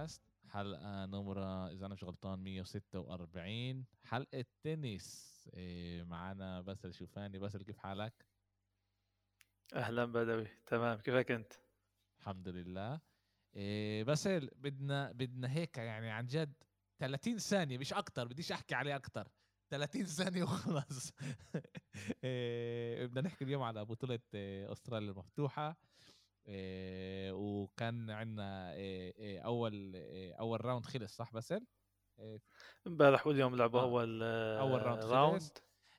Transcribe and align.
بودكاست 0.00 0.22
حلقة 0.48 1.06
نمرة 1.06 1.68
إذا 1.70 1.86
أنا 1.86 1.94
مش 1.94 2.04
غلطان 2.04 2.38
146 2.38 3.84
حلقة 4.04 4.44
تنس 4.62 5.30
إيه 5.54 6.02
معنا 6.02 6.60
باسل 6.60 6.94
شوفاني. 6.94 7.38
باسل 7.38 7.62
كيف 7.62 7.78
حالك؟ 7.78 8.26
أهلا 9.74 10.04
بدوي. 10.04 10.46
تمام. 10.66 10.98
كيفك 10.98 11.30
أنت؟ 11.30 11.52
الحمد 12.18 12.48
لله. 12.48 13.00
إيه 13.56 14.04
باسل 14.04 14.50
بدنا 14.56 15.12
بدنا 15.12 15.52
هيك 15.52 15.78
يعني 15.78 16.10
عن 16.10 16.26
جد 16.26 16.54
30 16.98 17.38
ثانية 17.38 17.78
مش 17.78 17.92
أكتر. 17.92 18.28
بديش 18.28 18.52
أحكي 18.52 18.74
عليه 18.74 18.96
أكتر. 18.96 19.28
30 19.70 20.04
ثانية 20.04 20.42
وخلص. 20.42 21.12
إيه 22.24 23.06
بدنا 23.06 23.20
نحكي 23.20 23.44
اليوم 23.44 23.62
على 23.62 23.84
بطولة 23.84 24.20
أستراليا 24.72 25.10
المفتوحة. 25.10 25.68
إيه 25.68 25.89
وكان 27.32 28.10
عندنا 28.10 28.72
إيه 28.72 29.14
إيه 29.18 29.40
أول 29.40 29.92
أول 30.40 30.64
round 30.64 30.86
خلص 30.86 31.16
صح 31.16 31.32
باسل؟ 31.32 31.66
امبارح 32.86 33.26
واليوم 33.26 33.56
لعبوا 33.56 33.80
آه. 33.80 33.82
أول 33.82 34.22
أول 34.22 34.82
round, 34.82 35.04
round. 35.04 35.42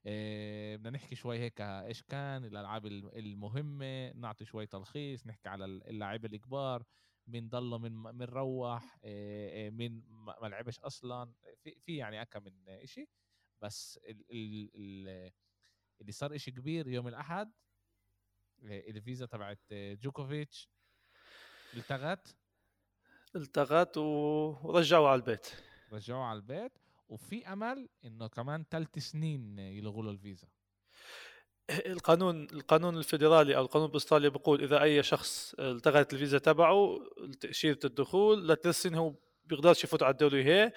إيه 0.05 0.77
بدنا 0.77 0.89
نحكي 0.89 1.15
شوي 1.15 1.39
هيك 1.39 1.61
إيش 1.61 2.03
كان 2.03 2.45
الألعاب 2.45 2.85
المهمة 2.85 4.11
نعطي 4.11 4.45
شوي 4.45 4.67
تلخيص 4.67 5.27
نحكي 5.27 5.49
على 5.49 5.65
اللاعبين 5.65 6.33
الكبار 6.33 6.83
مين 7.27 7.49
ضل 7.49 7.79
من 7.79 7.91
من 7.91 8.21
روح 8.25 8.99
مين 9.69 10.03
ما 10.41 10.47
لعبش 10.47 10.79
أصلا 10.79 11.33
في 11.63 11.79
في 11.79 11.97
يعني 11.97 12.21
أكا 12.21 12.39
من 12.39 12.85
شيء 12.85 13.09
بس 13.61 13.99
ال 14.09 14.25
ال 14.31 14.69
ال 14.75 15.31
اللي 16.01 16.11
صار 16.11 16.35
إشي 16.35 16.51
كبير 16.51 16.87
يوم 16.87 17.07
الأحد 17.07 17.51
الفيزا 18.63 19.25
تبعت 19.25 19.59
جوكوفيتش. 19.71 20.69
التغت؟ 21.73 22.35
التغت 23.35 23.97
ورجعوا 23.97 25.07
على 25.09 25.19
البيت. 25.19 25.47
رجعوه 25.91 26.23
على 26.23 26.37
البيت. 26.37 26.71
وفي 27.09 27.47
أمل 27.47 27.89
إنه 28.05 28.27
كمان 28.27 28.65
ثلاث 28.71 28.99
سنين 28.99 29.59
يلغوا 29.59 30.03
له 30.03 30.11
الفيزا. 30.11 30.47
القانون 31.69 32.47
القانون 32.53 32.97
الفيدرالي 32.97 33.57
أو 33.57 33.61
القانون 33.61 33.87
باستراليا 33.87 34.29
بيقول 34.29 34.63
إذا 34.63 34.81
أي 34.81 35.03
شخص 35.03 35.55
التغت 35.59 36.13
الفيزا 36.13 36.37
تبعه 36.37 36.99
تاشيره 37.39 37.79
الدخول 37.85 38.47
لثلاث 38.47 38.81
سنين 38.81 38.95
هو 38.95 39.15
بيقدرش 39.45 39.83
يفوت 39.83 40.03
على 40.03 40.11
الدوري 40.11 40.43
هي 40.43 40.73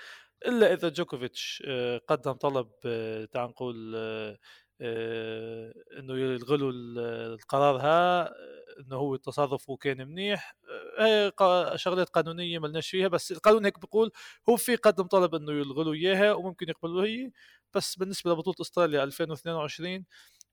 إلا 0.46 0.72
إذا 0.72 0.88
جوكوفيتش 0.88 1.62
آه، 1.66 1.98
قدم 1.98 2.32
طلب 2.32 2.70
آه، 2.86 3.24
تعال 3.24 3.48
نقول 3.50 3.92
آه، 3.96 4.38
إنه 4.80 6.14
يلغوا 6.18 6.56
القرار 7.34 7.76
ها 7.80 8.28
إنه 8.80 8.96
هو 8.96 9.16
تصرفه 9.16 9.76
كان 9.76 10.08
منيح. 10.08 10.56
هي 10.98 11.32
شغلات 11.76 12.08
قانونية 12.08 12.58
ملناش 12.58 12.90
فيها 12.90 13.08
بس 13.08 13.32
القانون 13.32 13.64
هيك 13.64 13.80
بيقول 13.80 14.10
هو 14.48 14.56
في 14.56 14.76
قدم 14.76 15.04
طلب 15.04 15.34
إنه 15.34 15.52
يلغوا 15.52 15.94
إياها 15.94 16.32
وممكن 16.32 16.68
يقبلوا 16.68 17.04
هي. 17.04 17.30
بس 17.74 17.96
بالنسبة 17.96 18.30
لبطولة 18.32 18.56
أستراليا 18.60 19.04
2022 19.04 20.04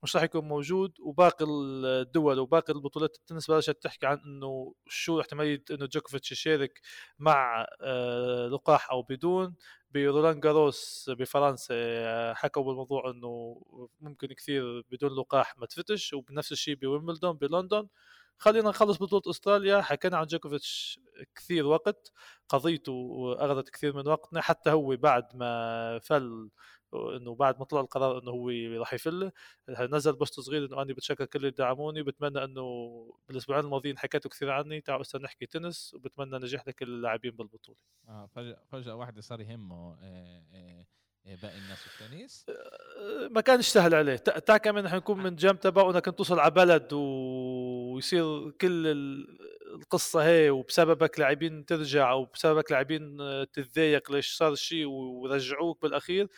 مش 0.02 0.16
راح 0.16 0.24
يكون 0.24 0.44
موجود 0.48 1.00
وباقي 1.00 1.44
الدول 1.48 2.38
وباقي 2.38 2.72
البطولات 2.72 3.16
التنس 3.16 3.50
بلشت 3.50 3.82
تحكي 3.82 4.06
عن 4.06 4.18
إنه 4.26 4.74
شو 4.86 5.20
احتمالية 5.20 5.64
إنه 5.70 5.86
جوكوفيتش 5.86 6.32
يشارك 6.32 6.80
مع 7.18 7.66
آه، 7.82 8.48
لقاح 8.48 8.90
أو 8.90 9.02
بدون. 9.02 9.54
برولان 9.90 10.40
جاروس 10.40 11.10
بفرنسا 11.18 11.74
آه، 11.74 12.34
حكوا 12.34 12.62
بالموضوع 12.62 13.10
إنه 13.10 13.62
ممكن 14.00 14.28
كثير 14.28 14.82
بدون 14.90 15.10
لقاح 15.20 15.58
ما 15.58 15.66
تفتش. 15.66 16.12
وبنفس 16.12 16.52
الشيء 16.52 16.74
بويمبلدون 16.74 17.32
بلندن. 17.32 17.88
خلينا 18.38 18.68
نخلص 18.68 18.98
بطولة 18.98 19.22
أستراليا. 19.30 19.80
حكينا 19.82 20.16
عن 20.16 20.26
جوكوفيتش 20.26 21.00
كثير 21.34 21.66
وقت. 21.66 22.12
قضيته 22.48 22.92
أخذت 23.38 23.70
كثير 23.70 23.96
من 23.96 24.08
وقتنا 24.08 24.40
حتى 24.40 24.70
هو 24.70 24.96
بعد 24.96 25.24
ما 25.36 25.98
فل 25.98 26.50
إنه 26.94 27.34
بعد 27.34 27.58
ما 27.58 27.64
طلع 27.64 27.80
القرار 27.80 28.22
إنه 28.22 28.30
هو 28.30 28.50
راح 28.80 28.94
يفل 28.94 29.30
نزل 29.68 30.12
بوست 30.12 30.40
صغير 30.40 30.64
إنه 30.64 30.82
أنا 30.82 30.94
بتشكر 30.94 31.24
كل 31.24 31.38
اللي 31.38 31.50
دعموني 31.50 32.00
وبتمنى 32.00 32.44
إنه 32.44 32.64
بالأسبوعين 33.28 33.64
الماضيين 33.64 33.98
حكيتوا 33.98 34.30
كثير 34.30 34.50
عني 34.50 34.80
تعالوا 34.80 35.02
هسه 35.02 35.18
نحكي 35.18 35.46
تنس 35.46 35.94
وبتمنى 35.94 36.36
نجاح 36.38 36.68
لكل 36.68 36.88
اللاعبين 36.88 37.30
بالبطولة. 37.30 37.78
آه 38.08 38.26
فجاه 38.26 38.62
فجأة 38.72 38.94
واحد 38.94 39.20
صار 39.20 39.40
يهمه 39.40 39.96
آه 40.02 40.42
آه 40.54 40.86
باقي 41.42 41.58
الناس 41.58 41.86
التنس. 41.86 42.46
ما 43.30 43.40
كانش 43.40 43.68
سهل 43.68 43.94
عليه. 43.94 44.16
تا 44.16 44.56
كمان 44.56 44.84
نحن 44.84 44.96
نكون 44.96 45.22
من 45.22 45.36
جنب 45.36 45.60
تبعه 45.60 45.90
إنك 45.90 46.04
توصل 46.04 46.38
على 46.38 46.50
بلد 46.50 46.92
ويصير 46.92 48.50
كل 48.50 48.86
القصة 49.74 50.24
هي 50.24 50.50
وبسببك 50.50 51.18
لاعبين 51.18 51.64
ترجع 51.64 52.10
أو 52.10 52.24
بسببك 52.24 52.72
لاعبين 52.72 53.16
تتضايق 53.52 54.12
ليش 54.12 54.32
صار 54.36 54.52
الشيء 54.52 54.86
ورجعوك 54.86 55.82
بالأخير. 55.82 56.28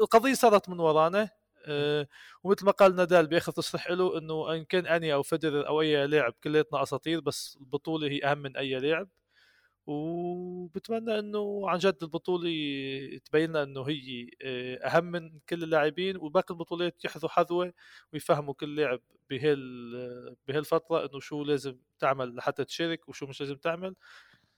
القضية 0.00 0.34
صارت 0.34 0.68
من 0.68 0.80
ورانا 0.80 1.30
أه 1.66 2.08
ومثل 2.44 2.64
ما 2.66 2.72
قال 2.72 2.96
نادال 2.96 3.26
بآخر 3.26 3.52
تصريح 3.52 3.90
له 3.90 4.18
إنه 4.18 4.54
إن 4.54 4.64
كان 4.64 4.86
أني 4.86 5.14
أو 5.14 5.22
فدرر 5.22 5.68
أو 5.68 5.80
أي 5.80 6.06
لاعب 6.06 6.34
كلياتنا 6.44 6.82
أساطير 6.82 7.20
بس 7.20 7.58
البطولة 7.60 8.08
هي 8.08 8.24
أهم 8.24 8.38
من 8.38 8.56
أي 8.56 8.78
لاعب. 8.80 9.08
وبتمنى 9.86 11.18
إنه 11.18 11.70
عن 11.70 11.78
جد 11.78 11.98
البطولة 12.02 12.50
تبين 13.24 13.50
لنا 13.50 13.62
إنه 13.62 13.82
هي 13.82 14.30
آه، 14.42 14.76
أهم 14.88 15.04
من 15.04 15.40
كل 15.48 15.62
اللاعبين 15.62 16.16
وباقي 16.16 16.54
البطولات 16.54 17.04
يحذوا 17.04 17.30
حذوه 17.30 17.72
ويفهموا 18.12 18.54
كل 18.54 18.76
لاعب 18.76 19.00
بهال 19.30 20.36
بهالفترة 20.48 21.06
إنه 21.06 21.20
شو 21.20 21.44
لازم 21.44 21.78
تعمل 21.98 22.36
لحتى 22.36 22.64
تشارك 22.64 23.08
وشو 23.08 23.26
مش 23.26 23.40
لازم 23.40 23.56
تعمل. 23.56 23.94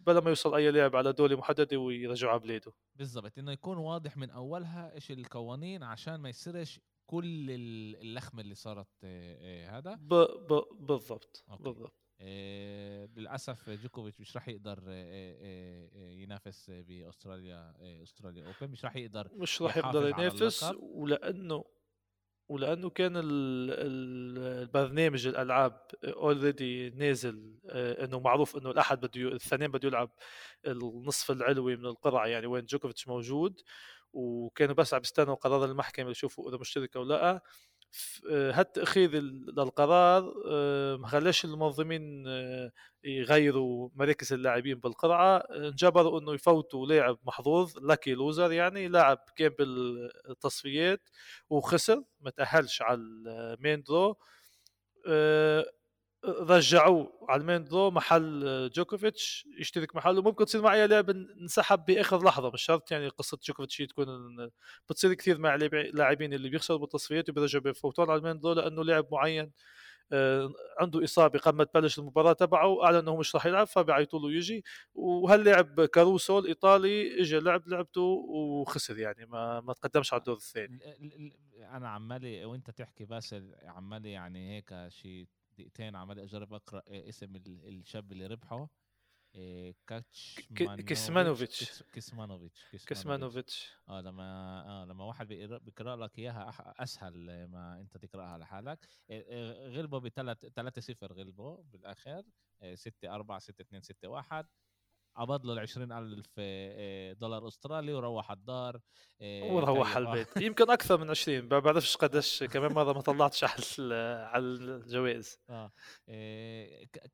بلا 0.06 0.20
ما 0.20 0.28
يوصل 0.28 0.54
أي 0.54 0.70
لاعب 0.70 0.96
على 0.96 1.12
دولة 1.12 1.36
محددة 1.36 1.76
ويرجعوا 1.76 2.32
على 2.32 2.40
بلاده. 2.40 2.72
بالضبط 2.94 3.38
إنه 3.38 3.52
يكون 3.52 3.78
واضح 3.78 4.16
من 4.16 4.30
أولها 4.30 4.94
إيش 4.94 5.10
القوانين 5.10 5.82
عشان 5.82 6.14
ما 6.14 6.28
يصيرش 6.28 6.80
كل 7.06 7.46
اللخمة 8.00 8.40
اللي 8.40 8.54
صارت 8.54 8.88
آه، 9.04 9.66
آه، 9.66 9.78
هذا. 9.78 9.94
ب... 9.94 10.14
ب... 10.14 10.64
بالضبط 10.86 11.44
بالضبط. 11.48 11.92
آه 12.20 13.06
للاسف 13.16 13.70
جوكوفيتش 13.70 14.20
مش 14.20 14.36
راح 14.36 14.48
يقدر 14.48 14.78
آه 14.88 15.88
آه 15.94 16.10
ينافس 16.10 16.70
بأستراليا 16.70 17.74
أستراليا 18.02 18.46
open 18.46 18.72
مش 18.72 18.84
راح 18.84 18.96
يقدر 18.96 19.28
مش 19.32 19.62
راح 19.62 19.76
يقدر 19.76 20.08
ينافس 20.08 20.72
ولأنه 20.80 21.64
ولأنه 22.48 22.90
كان 22.90 23.12
البرنامج 23.16 25.26
الألعاب 25.26 25.80
already 26.04 26.90
نازل 26.90 27.54
آه، 27.70 28.04
إنه 28.04 28.20
معروف 28.20 28.56
إنه 28.56 28.70
الأحد 28.70 29.00
بده 29.00 29.20
الاثنين 29.28 29.70
بده 29.70 29.88
يلعب 29.88 30.10
النصف 30.66 31.30
العلوي 31.30 31.76
من 31.76 31.86
القرعة 31.86 32.26
يعني 32.26 32.46
وين 32.46 32.64
جوكوفيتش 32.64 33.08
موجود 33.08 33.60
وكانوا 34.12 34.74
بس 34.74 34.94
عم 34.94 35.00
يستنوا 35.00 35.34
قرار 35.34 35.64
المحكمة 35.64 36.10
يشوفوا 36.10 36.48
إذا 36.50 36.58
مشترك 36.58 36.96
أو 36.96 37.02
لأ. 37.04 37.40
للقرار 39.58 40.34
آه، 40.46 40.96
ما 40.96 41.08
خلاش 41.08 41.44
المنظمين 41.44 42.24
آه، 42.28 42.72
يغيروا 43.04 43.90
مراكز 43.94 44.32
اللاعبين 44.32 44.78
بالقرعة؟ 44.78 45.36
انجبروا 45.36 46.20
إنه 46.20 46.34
يفوتوا 46.34 46.86
لاعب 46.86 47.18
محظوظ 47.24 47.78
lucky 47.78 48.14
loser 48.14 48.52
يعني 48.52 48.88
لاعب 48.88 49.18
كان 49.36 49.48
بالتصفيات 49.48 51.08
وخسر 51.50 52.02
ما 52.20 52.30
تأهلش 52.30 52.82
على 52.82 53.00
ال 53.00 53.16
main 53.16 53.82
draw 53.82 54.16
آه، 55.08 55.66
رجعوه 56.24 57.12
على 57.28 57.40
ال 57.40 57.45
main 57.45 57.64
draw 57.64 57.90
محل 57.90 58.70
جوكوفيتش 58.74 59.46
يشترك 59.60 59.96
محله 59.96 60.22
ممكن 60.22 60.44
تصير 60.44 60.62
معي 60.62 60.86
لاعب 60.86 61.10
انسحب 61.10 61.84
بآخر 61.84 62.24
لحظة. 62.24 62.50
مش 62.50 62.62
شرط 62.62 62.90
يعني 62.90 63.08
قصة 63.08 63.38
جوكوفيتش 63.44 63.76
تكون 63.76 64.06
بتصير 64.90 65.14
كثير 65.14 65.38
مع 65.38 65.54
لاعبين 65.94 66.32
اللي 66.32 66.48
بيخسروا 66.48 66.78
بالتصفيات 66.78 67.30
وبيرجعوا 67.30 67.64
بفوتون 67.64 68.10
على 68.10 68.18
ال 68.18 68.22
main 68.22 68.40
draw 68.40 68.52
لأنه 68.52 68.84
لاعب 68.84 69.06
معين 69.12 69.52
آه، 70.12 70.52
عنده 70.80 71.04
إصابة 71.04 71.38
قبل 71.38 71.56
ما 71.58 71.64
تبلش 71.64 71.98
المباراة 71.98 72.32
تبعه 72.32 72.84
أعلن 72.84 72.96
إنه 72.96 73.16
مش 73.16 73.34
راح 73.34 73.46
يلعب 73.46 73.66
فبيعيطوا 73.66 74.20
له 74.20 74.32
يجي 74.32 74.64
وهاللاعب 74.94 75.84
كاروسو 75.84 76.38
الإيطالي 76.38 77.20
اجى 77.20 77.38
لعب 77.38 77.68
لعبته 77.68 78.00
وخسر 78.00 78.98
يعني 78.98 79.26
ما 79.26 79.60
ما 79.60 79.72
تقدمش 79.72 80.12
على 80.12 80.20
الدور 80.20 80.36
الثاني. 80.36 80.78
أنا 81.56 81.88
عمالي 81.88 82.44
وأنت 82.44 82.70
تحكي 82.70 83.04
بس 83.04 83.36
عمالي 83.64 84.10
يعني 84.12 84.56
هيك 84.56 84.88
شيء 84.88 85.26
دقيقتين 85.58 85.96
عمال 85.96 86.18
اجرب 86.20 86.54
اقرا 86.54 86.82
اسم 86.88 87.36
الشاب 87.46 88.12
اللي 88.12 88.26
ربحه. 88.26 88.68
كاتش 89.86 90.40
كيسمانوفيتش 90.56 91.82
كيسمانوفيتش 91.82 92.84
كيسمانوفيتش 92.86 93.72
آه 93.88 94.00
لما 94.00 94.24
آه 94.66 94.84
لما 94.84 95.04
واحد 95.04 95.28
بيقرا 95.28 95.96
لك 95.96 96.18
إياها 96.18 96.74
أسهل 96.82 97.44
ما 97.44 97.80
أنت 97.80 97.96
تقرأها 97.96 98.38
لحالك 98.38 98.88
غلبوا 99.68 99.98
بثلاث 99.98 100.46
3 100.46 100.80
0 100.80 101.12
غلبوا 101.12 101.62
بالآخر. 101.62 102.22
6 102.74 103.14
4 103.14 103.38
6 103.38 103.62
2 103.62 103.82
6 103.82 104.08
1 104.08 104.46
عبض 105.16 105.46
له 105.46 105.52
ال 105.52 105.58
20000 105.58 106.26
آه، 106.38 107.12
دولار 107.12 107.48
أسترالي 107.48 107.92
وروح 107.92 108.30
الدار 108.30 108.80
آه، 109.20 109.52
وروح 109.52 109.96
على 109.96 110.08
البيت. 110.08 110.28
يمكن 110.46 110.70
أكثر 110.70 111.00
من 111.00 111.10
20 111.10 111.48
ما 111.48 111.58
بعرفش 111.58 111.96
قديش 111.96 112.44
كمان 112.44 112.72
مره 112.72 112.92
ما 112.92 113.00
طلعتش 113.00 113.44
على 113.44 113.94
على 114.32 114.44
الجوائز. 114.44 115.38
آه 115.50 115.70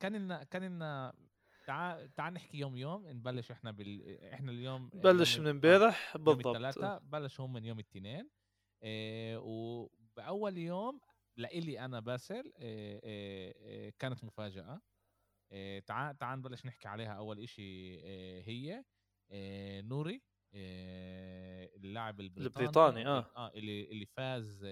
كان 0.01 0.17
لنا 0.17 0.45
كان 0.45 0.63
لنا 0.63 1.13
تعال 1.67 2.15
تعال 2.15 2.35
نحكي 2.35 2.59
يوم 2.59 2.77
يوم 2.77 3.09
نبلش 3.09 3.51
إحنا 3.51 3.71
بال 3.71 4.19
إحنا 4.33 4.53
اليوم 4.53 4.89
بلش 4.89 5.39
من 5.39 5.47
آه، 5.47 5.51
امبارح. 5.51 6.15
يوم 6.17 6.25
بالضبط. 6.25 6.47
الثلاثاء 6.47 6.99
بلش 7.05 7.41
هم 7.41 7.53
من 7.53 7.65
يوم 7.65 7.79
الاثنين 7.79 8.29
وبأول 9.37 10.59
يوم 10.59 11.01
لإلي 11.37 11.81
أنا 11.85 12.01
باسل 12.01 12.53
كانت 13.99 14.25
مفاجأة. 14.25 14.81
تعال 15.87 16.19
تعال 16.19 16.39
نبلش 16.39 16.67
نحكي 16.67 16.89
عليها 16.89 17.13
أول 17.13 17.41
إشي 17.41 17.63
إيه 17.63 18.43
هي 18.49 18.85
إيه 19.31 19.81
نوري 19.81 20.23
اللاعب 20.55 22.21
البريطاني 22.21 22.47
البريطاني، 22.67 23.07
آه. 23.07 23.33
آه 23.37 23.53
اللي 23.55 23.91
اللي 23.93 24.07
فاز 24.07 24.67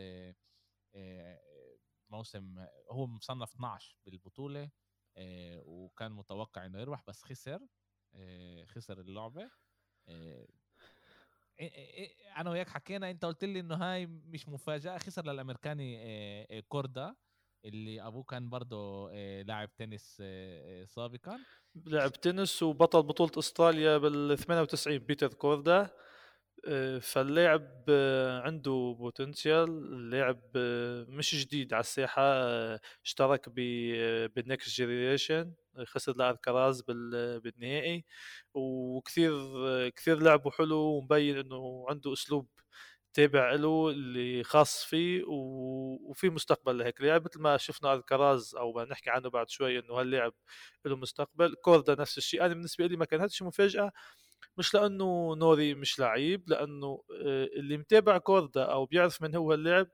موسم 2.11 2.67
هو 2.91 3.07
مصنف 3.07 3.55
12 3.55 3.97
بالبطولة 4.07 4.71
وكان 5.65 6.13
متوقع 6.13 6.67
إنه 6.67 6.79
يربح 6.81 7.03
بس 7.07 7.23
خسر 7.23 7.67
خسر 8.67 9.01
اللعبة 9.01 9.51
أنا 12.37 12.51
وياك 12.51 12.69
حكينا 12.69 13.11
أنت 13.11 13.25
قلت 13.25 13.45
لي 13.45 13.61
إنه 13.61 13.75
هاي 13.75 14.07
مش 14.07 14.49
مفاجأة 14.49 14.99
خسر 14.99 15.27
للأمريكاني 15.27 16.63
كوردا 16.63 17.17
اللي 17.65 18.07
أبوه 18.07 18.23
كان 18.23 18.49
برضه 18.49 19.11
إيه، 19.11 19.43
لاعب 19.43 19.75
تنس 19.77 20.19
إيه، 20.21 20.65
إيه، 20.81 20.85
سابقا. 20.87 21.39
لعب 21.87 22.13
تنس 22.13 22.63
وبطل 22.63 23.03
بطولة 23.03 23.33
إستراليا 23.39 23.99
بال 23.99 24.39
98 24.39 24.99
بيتر 24.99 25.35
كوردا. 25.35 25.91
آه، 26.69 26.99
فاللاعب 26.99 27.85
آه، 27.89 28.41
عنده 28.41 28.97
potential 28.99 29.69
اللاعب 29.69 30.41
آه، 30.57 31.05
مش 31.09 31.35
جديد 31.35 31.73
على 31.75 31.81
الساحة 31.81 32.23
آه، 32.25 32.81
اشترك 33.05 33.49
بال 33.49 33.89
next 33.89 34.69
generation 34.77 35.53
خسر 35.87 36.17
لألكراز 36.17 36.83
بال- 36.83 37.41
بالنهائي. 37.41 38.05
وكثير 38.55 39.33
كثير 39.91 40.19
لعبه 40.23 40.51
حلو 40.51 40.77
ومبين 40.79 41.39
إنه 41.39 41.87
عنده 41.89 42.13
أسلوب 42.13 42.49
تابع 43.15 43.53
له 43.55 43.91
اللي 43.91 44.45
خاص 44.45 44.85
فيه 44.85 45.25
و- 45.25 46.11
وفي 46.11 46.31
مستقبل 46.31 46.79
لهيك. 46.79 47.01
لاعب 47.01 47.25
مثل 47.25 47.41
ما 47.41 47.57
شفنا 47.57 47.95
الكراز 47.95 48.55
أو 48.57 48.73
ما 48.73 48.85
نحكي 48.85 49.11
عنه 49.11 49.31
بعد 49.31 49.51
شوي 49.51 49.79
إنه 49.79 49.95
هاللاعب 50.01 50.33
له 50.85 50.97
مستقبل 50.97 51.55
كوردا 51.55 51.95
نفس 52.01 52.19
الشيء. 52.19 52.41
أنا 52.47 52.55
بالنسبة 52.55 52.87
لي 52.87 52.97
ما 52.97 53.05
كان 53.05 53.29
مفاجأة 53.43 53.93
مش 54.59 54.75
لأنه 54.75 55.35
نوري 55.37 55.75
مش 55.75 55.99
لعيب 56.01 56.51
لأنه 56.51 57.03
آه، 57.27 57.45
اللي 57.57 57.77
متابع 57.79 58.19
كوردا 58.19 58.63
أو 58.65 58.87
بيعرف 58.87 59.23
من 59.23 59.35
هو 59.37 59.55
اللاعب 59.55 59.89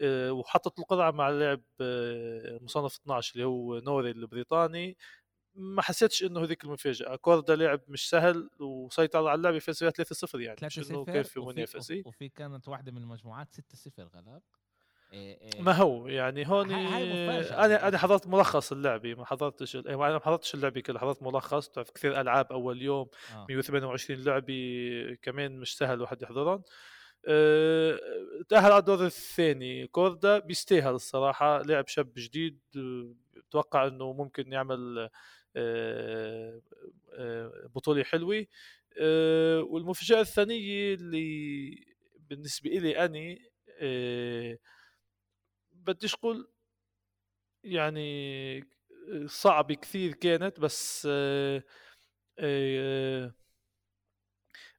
آه، 0.00 0.32
وحطت 0.32 0.78
القرعه 0.78 1.10
مع 1.10 1.28
اللاعب 1.30 1.62
آه، 1.80 2.58
مصنف 2.62 2.96
12 2.96 3.32
اللي 3.34 3.46
هو 3.46 3.78
نوري 3.78 4.10
البريطاني 4.10 4.96
ما 5.54 5.82
حسيتش 5.82 6.24
إنه 6.24 6.42
هذيك 6.44 6.64
المفاجأة. 6.64 7.16
كوردا 7.16 7.56
لعب 7.56 7.80
مش 7.88 8.08
سهل 8.10 8.50
وسيطر 8.60 9.26
على 9.28 9.34
اللعبة 9.38 9.58
فيها 9.58 9.90
3-0 9.90 10.40
يعني 10.40 10.56
مش 10.62 10.74
3 10.74 10.90
انه 10.90 11.02
0 11.04 11.12
كيف 11.12 11.28
في 11.28 11.40
منافسه 11.40 12.02
وفي 12.06 12.28
كانت 12.28 12.68
واحدة 12.68 12.92
من 12.92 12.98
المجموعات 13.02 13.48
6 13.52 13.74
0 13.74 14.02
غلب 14.02 14.42
إيه، 15.12 15.40
إيه، 15.54 15.62
ما 15.62 15.72
هو 15.72 16.08
يعني 16.08 16.48
هون 16.48 16.70
هاي- 16.70 16.86
هاي 16.86 17.28
مفاجأة. 17.28 17.64
أنا 17.64 17.88
أنا 17.88 17.98
حضرت 17.98 18.26
ملخص 18.26 18.72
اللعبة 18.72 19.14
ما 19.14 19.24
حضرتش 19.24 19.76
أنا 19.76 19.96
ما 19.96 20.18
حضرتش 20.20 20.54
اللعبة 20.54 20.80
كلها 20.80 21.00
حضرت 21.00 21.22
ملخص 21.22 21.68
بتعرف 21.68 21.90
كثير 21.90 22.20
ألعاب 22.20 22.52
أول 22.52 22.82
يوم 22.82 23.06
آه. 23.34 23.46
128 23.48 24.24
لعبة 24.24 25.18
كمان 25.22 25.58
مش 25.60 25.76
سهل 25.76 25.94
الواحد 25.94 26.22
يحضرهم. 26.22 26.62
أه، 27.26 27.98
تأهل 28.48 28.72
على 28.72 28.78
الدور 28.78 29.06
الثاني. 29.06 29.86
كوردا 29.86 30.38
بيستاهل 30.38 30.94
الصراحة 30.94 31.62
لاعب 31.62 31.88
شاب 31.88 32.12
جديد 32.16 32.58
أه، 32.76 33.14
بتوقع 33.48 33.86
إنه 33.86 34.12
ممكن 34.12 34.52
يعمل 34.52 35.08
أه، 35.56 36.62
أه، 37.14 37.68
بطولة 37.74 38.04
حلوة. 38.04 38.46
أه، 39.00 39.60
والمفاجأة 39.62 40.20
الثانية 40.20 40.94
اللي 40.94 41.76
بالنسبة 42.30 42.70
إلي 42.70 43.04
أني 43.04 43.38
أه، 43.80 44.58
بديش 45.72 46.14
أقول 46.14 46.48
يعني 47.64 48.64
صعبة 49.26 49.74
كثير 49.74 50.14
كانت 50.14 50.60
بس 50.60 51.08
آه، 51.10 51.62
آه، 52.38 53.34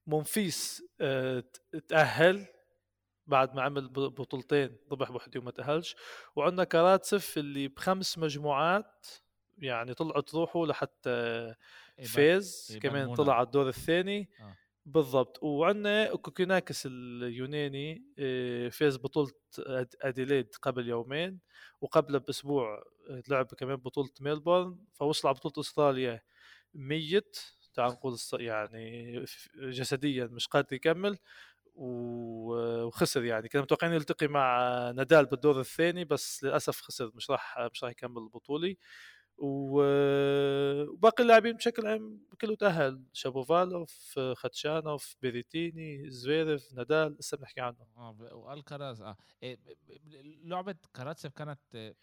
منفيس 0.08 0.84
آه، 1.02 1.44
تأهل 1.88 2.46
بعد 3.28 3.56
ما 3.56 3.62
عمل 3.62 3.90
بطولتين 3.90 4.78
ضبح 4.90 5.12
بوحدة 5.12 5.40
وما 5.40 5.52
تأهلش. 5.52 5.96
وعندنا 6.36 6.64
كراتسف 6.64 7.38
اللي 7.38 7.68
بخمس 7.68 8.18
مجموعات 8.18 9.08
يعني 9.58 9.94
طلعت 9.94 10.34
روحه 10.36 10.66
لحتى 10.66 11.10
فاز 12.06 12.68
إيه، 12.72 12.80
كمان. 12.80 13.14
طلع 13.16 13.34
على 13.38 13.46
الدور 13.46 13.68
الثاني 13.68 14.30
آه. 14.42 14.58
بالضبط 14.86 15.44
وعندنا 15.44 16.16
كوكيناكس 16.16 16.86
اليوناني 16.86 18.04
آه، 18.20 18.70
فاز 18.70 18.98
بطولة 18.98 19.32
أد- 19.60 19.96
أديليد 20.02 20.56
قبل 20.62 20.88
يومين 20.88 21.40
وقبله 21.82 22.18
بأسبوع 22.20 22.84
آه، 23.10 23.24
لعب 23.30 23.46
كمان 23.46 23.76
بطولة 23.76 24.10
ميلبورن 24.22 24.78
فوصل 24.94 25.28
على 25.28 25.36
بطولة 25.38 25.54
أستراليا 25.60 26.22
ميت 26.74 27.40
تعال 27.74 27.92
نقول 27.92 28.18
يعني 28.34 29.20
جسديا 29.56 30.26
مش 30.26 30.48
قادر 30.48 30.74
يكمل 30.74 31.18
وخسر 31.76 33.24
يعني 33.24 33.50
كنا 33.50 33.62
متوقعين 33.62 33.94
يلتقي 33.94 34.28
مع 34.28 34.60
نادال 34.92 35.26
بالدور 35.26 35.60
الثاني 35.60 36.06
بس 36.06 36.44
للأسف 36.44 36.82
خسر 36.82 37.12
مش 37.16 37.30
راح 37.30 37.60
مش 37.74 37.84
راح 37.84 37.92
يكمل 37.92 38.18
البطولة 38.22 38.68
و- 38.70 38.76
وباقي 39.38 41.24
اللاعبين 41.24 41.54
بشكل 41.56 41.88
عام 41.88 42.22
كله 42.42 42.56
تأهل. 42.56 43.04
شابوفالوف 43.14 44.20
خاتشانوف 44.34 45.16
بيريتيني 45.22 46.10
زفيرف 46.10 46.74
نادال 46.74 47.16
لسه 47.20 47.38
بنحكي 47.38 47.62
عنه 47.62 47.88
آه 47.98 48.18
وألكاراز 48.34 49.02
آه. 49.02 49.18
إيه، 49.44 49.60
لعبة 50.44 50.76
كراتسف 50.96 51.32
كانت 51.34 51.94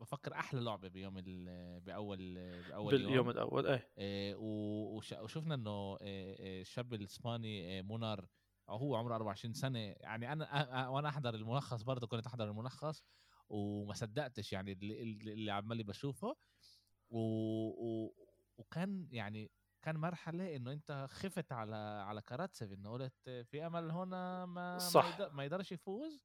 بفكر 0.00 0.32
أحلى 0.32 0.60
لعبة 0.60 0.88
بيوم 0.88 1.18
ال- 1.18 1.80
بأول 1.80 2.34
بأول 2.68 2.90
باليوم 2.92 3.12
يوم 3.14 3.30
الأول 3.30 3.66
إيه 3.66 3.88
إيه، 3.98 4.34
و- 4.36 4.96
وش- 4.96 5.12
وشفنا 5.12 5.54
إنه 5.54 5.96
إيه، 6.00 6.38
إيه، 6.40 6.60
الشاب 6.60 6.94
الإسباني 6.94 7.60
إيه، 7.60 7.82
مونر 7.82 8.26
هو 8.68 8.96
عمره 8.96 9.14
24 9.14 9.54
سنة. 9.54 9.78
يعني 9.78 10.32
أنا 10.32 10.88
وأنا 10.88 11.08
أحضر 11.08 11.34
الملخص 11.34 11.82
برضه 11.82 12.06
كنت 12.06 12.26
أحضر 12.26 12.50
الملخص 12.50 13.04
وما 13.48 13.94
صدقتش. 13.94 14.52
يعني 14.52 14.72
اللي 14.72 15.02
اللي 15.32 15.50
عمالي 15.52 15.82
بشوفه 15.82 16.36
و... 17.10 17.18
و... 17.68 18.14
وكان 18.58 19.08
يعني 19.12 19.50
كان 19.82 19.96
مرحلة 19.96 20.56
إنه 20.56 20.72
أنت 20.72 21.06
خفت 21.10 21.52
على 21.52 21.76
على 21.76 22.22
كاراتسيف 22.22 22.72
إنه 22.72 22.90
قلت 22.92 23.30
في 23.44 23.66
أمل 23.66 23.90
هنا 23.90 24.46
ما 24.46 24.78
صح. 24.78 25.04
ما, 25.04 25.10
يقدر 25.10 25.32
ما 25.32 25.44
يقدرش 25.44 25.72
يفوز 25.72 26.22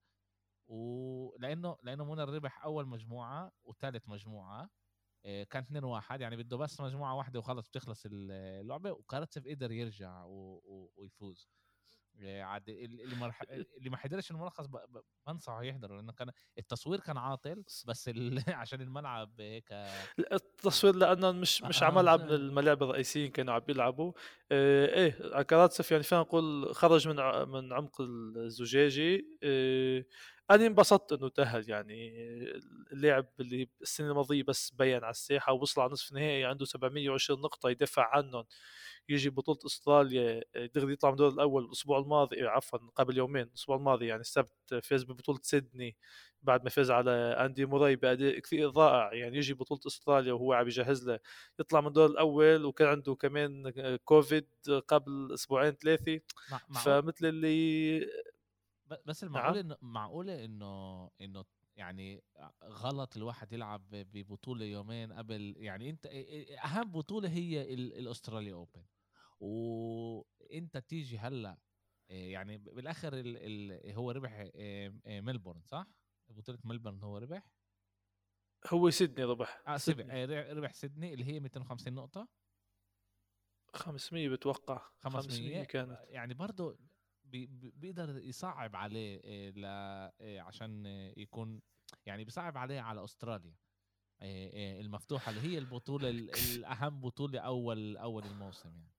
ولأنه 0.68 1.78
لأنه 1.84 2.06
مونر 2.06 2.30
ربح 2.30 2.64
أول 2.66 2.88
مجموعة 2.88 3.52
وثالث 3.64 4.10
مجموعة 4.10 4.70
إيه، 5.26 5.44
كان 5.44 5.64
2 5.64 5.84
1 5.84 6.22
يعني 6.22 6.38
بده 6.38 6.58
بس 6.58 6.82
مجموعة 6.82 7.16
واحدة 7.16 7.40
وخلص 7.40 7.68
بتخلص 7.70 8.04
اللعبة 8.06 8.92
وكاراتسيف 8.92 9.48
قدر 9.48 9.72
يرجع 9.72 10.24
و... 10.24 10.32
و... 10.66 10.94
ويفوز 10.98 11.50
عاد 12.24 12.70
ال- 12.70 13.02
اللي 13.02 13.16
ما. 13.16 13.34
اللي 13.78 13.90
ما 13.90 13.98
حضرش 13.98 14.32
الملخص. 14.32 14.66
بنصحه 15.28 15.64
يحضر 15.64 15.96
لأنه 15.96 16.12
كان 16.14 16.32
التصوير 16.58 17.00
كان 17.00 17.18
عاطل 17.18 17.64
بس 17.88 18.10
ال... 18.10 18.44
عشان 18.62 18.82
الملعب 18.82 19.42
هيك 19.42 19.72
التصوير 20.20 20.96
لأنه 20.96 21.32
مش 21.32 21.64
مش 21.64 21.84
آه. 21.84 21.86
على 21.86 21.96
ملعب 21.96 22.22
من 22.22 22.30
الملاعب 22.32 22.84
الرئيسيين 22.84 23.32
كانوا 23.32 23.54
عم 23.54 23.60
بيلعبوا 23.60 24.14
آه، 24.52 24.86
إيه 24.88 25.42
كاراتسف 25.42 25.92
يعني 25.92 26.04
فينا 26.04 26.22
نقول 26.22 26.76
خرج 26.76 27.08
من 27.08 27.16
من 27.50 27.74
عمق 27.74 28.02
الزجاجة 28.02 29.22
آه، 29.44 30.06
أنا 30.52 30.66
انبسطت 30.66 31.14
إنه 31.14 31.30
تاهل 31.30 31.70
يعني 31.70 32.12
اللاعب 32.92 33.28
اللي 33.40 33.70
السنة 33.82 34.12
الماضية 34.12 34.44
بس 34.44 34.72
بين 34.72 35.04
على 35.04 35.12
الساحة 35.12 35.54
ووصل 35.54 35.82
على 35.82 35.92
نصف 35.92 36.14
نهائي 36.14 36.46
عنده 36.46 36.66
720 36.66 37.42
نقطة 37.42 37.70
يدافع 37.70 38.16
عنهم. 38.16 38.46
يجي 39.10 39.30
بطولة 39.30 39.60
أستراليا 39.66 40.44
آه، 40.56 40.66
دغري 40.66 40.94
يطلع 40.94 41.10
من 41.10 41.14
الدور 41.14 41.30
الأول 41.30 41.66
الأسبوع 41.66 42.00
الماضي 42.00 42.46
آه، 42.46 42.50
عفوا 42.50 42.80
قبل 42.96 43.18
يومين 43.18 43.44
الأسبوع 43.44 43.76
الماضي 43.78 44.08
يعني 44.08 44.22
السبت 44.22 44.76
فاز 44.84 45.04
ببطولة 45.04 45.40
سيدني 45.44 45.98
بعد 46.42 46.64
ما 46.64 46.70
فاز 46.70 46.92
على 46.92 47.12
أندي 47.12 47.66
موراي 47.66 47.96
بأداء 47.96 48.40
كثير 48.40 48.72
رائع. 48.78 49.14
يعني 49.14 49.38
يجي 49.38 49.54
بطولة 49.54 49.82
أستراليا 49.88 50.34
وهو 50.34 50.54
عم 50.54 50.68
يجهز 50.68 51.08
له 51.10 51.20
يطلع 51.60 51.82
من 51.82 51.88
الدور 51.88 52.06
الأول 52.06 52.66
وكان 52.66 52.88
عنده 52.88 53.16
كمان 53.16 53.74
آه، 53.78 53.96
كوفيد 53.96 54.48
قبل 54.88 55.34
أسبوعين. 55.34 55.76
مع... 56.70 56.82
فمثل 56.82 57.26
اللي 57.26 58.08
بس 59.06 59.24
المعقول 59.24 59.58
إنه 59.58 59.78
معقوله 59.82 60.46
إنه 60.46 61.06
إنه 61.22 61.46
يعني 61.76 62.24
غلط 62.64 63.18
الواحد 63.18 63.54
يلعب 63.54 63.90
ببطولة 63.92 64.66
يومين 64.66 65.14
قبل 65.14 65.54
يعني 65.58 65.90
أنت 65.90 66.06
أهم 66.66 66.92
بطولة 66.92 67.30
هي 67.30 67.74
ال- 67.74 67.94
الأستراليا 67.94 68.54
اوبن 68.54 68.86
وأنت 69.40 70.78
تيجي 70.78 71.18
هلأ 71.18 71.58
إيه، 72.10 72.34
يعني 72.34 72.58
بالآخر 72.58 73.14
ال 73.14 73.38
ال 73.72 73.92
هو 73.96 74.12
ربح 74.12 74.32
إيه، 74.32 74.94
إيه، 75.06 75.22
ملبورن 75.22 75.62
صح؟ 75.66 75.88
بطولة 76.30 76.60
ملبورن 76.64 77.04
هو 77.04 77.18
ربح؟ 77.18 77.50
هو 78.68 78.90
سيدني 78.90 79.26
ربح. 79.26 79.64
آه 79.68 79.78
إيه، 80.16 80.54
ربح 80.54 80.74
سيدني 80.74 81.14
اللي 81.14 81.26
هي 81.26 81.40
250 81.40 81.94
نقطة. 81.94 82.28
500 83.74 84.30
بتوقع. 84.30 84.82
500, 85.00 85.22
500 85.28 85.64
كانت. 85.64 86.00
يعني 86.08 86.34
برضه 86.34 86.78
بيقدر 87.26 88.18
يصعب 88.18 88.76
عليه 88.76 89.24
إيه، 89.24 89.50
ل 89.52 89.66
إيه، 90.22 90.42
عشان 90.42 90.86
يكون 91.18 91.62
يعني 92.06 92.24
بيصعب 92.24 92.58
عليه 92.58 92.80
على 92.80 93.04
أستراليا. 93.04 93.56
إيه، 94.22 94.82
المفتوحة 94.82 95.30
اللي 95.32 95.42
هي 95.42 95.58
البطولة 95.58 96.10
ال- 96.10 96.30
الأهم 96.60 97.02
بطولة 97.02 97.40
أول 97.40 97.98
أول 97.98 98.24
الموسم 98.26 98.70
يعني. 98.70 98.96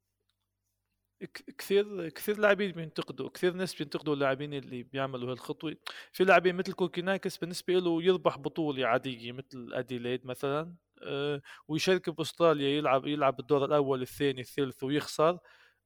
كثير 1.59 2.09
كثير 2.09 2.39
لاعبين 2.39 2.73
بينتقدوا 2.73 3.29
كثير 3.31 3.53
ناس 3.53 3.75
بينتقدوا 3.75 4.15
اللاعبين 4.15 4.55
اللي 4.55 4.83
بيعملوا 4.83 5.33
هالخطوة. 5.33 5.77
في 6.13 6.25
لاعبين 6.25 6.55
مثل 6.57 6.73
كوكيناكس 6.73 7.37
بالنسبة 7.39 7.75
له 7.75 8.03
يربح 8.03 8.39
بطولة 8.39 8.87
عادية 8.87 9.33
مثل 9.33 9.71
أديليد 9.73 10.27
مثلا 10.27 10.75
آه، 11.03 11.43
ويشارك 11.69 12.11
بأستراليا 12.11 12.69
يلعب 12.69 13.07
يلعب 13.07 13.41
الدور 13.41 13.65
الأول 13.65 14.03
الثاني 14.03 14.41
الثالث 14.41 14.83
ويخسر. 14.85 15.39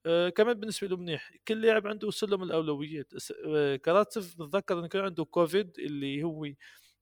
آه، 0.07 0.29
كمان 0.29 0.55
بالنسبة 0.55 0.87
له 0.89 0.97
منيح. 0.97 1.33
كل 1.49 1.63
لاعب 1.63 1.87
عنده 1.87 2.11
سلم 2.11 2.43
الأولويات. 2.43 3.13
آه، 3.47 3.77
كراتسف 3.77 4.35
بتذكر 4.37 4.79
إنه 4.79 4.87
كان 4.89 5.05
عنده 5.05 5.25
كوفيد 5.25 5.79
اللي 5.79 6.23
هو 6.23 6.47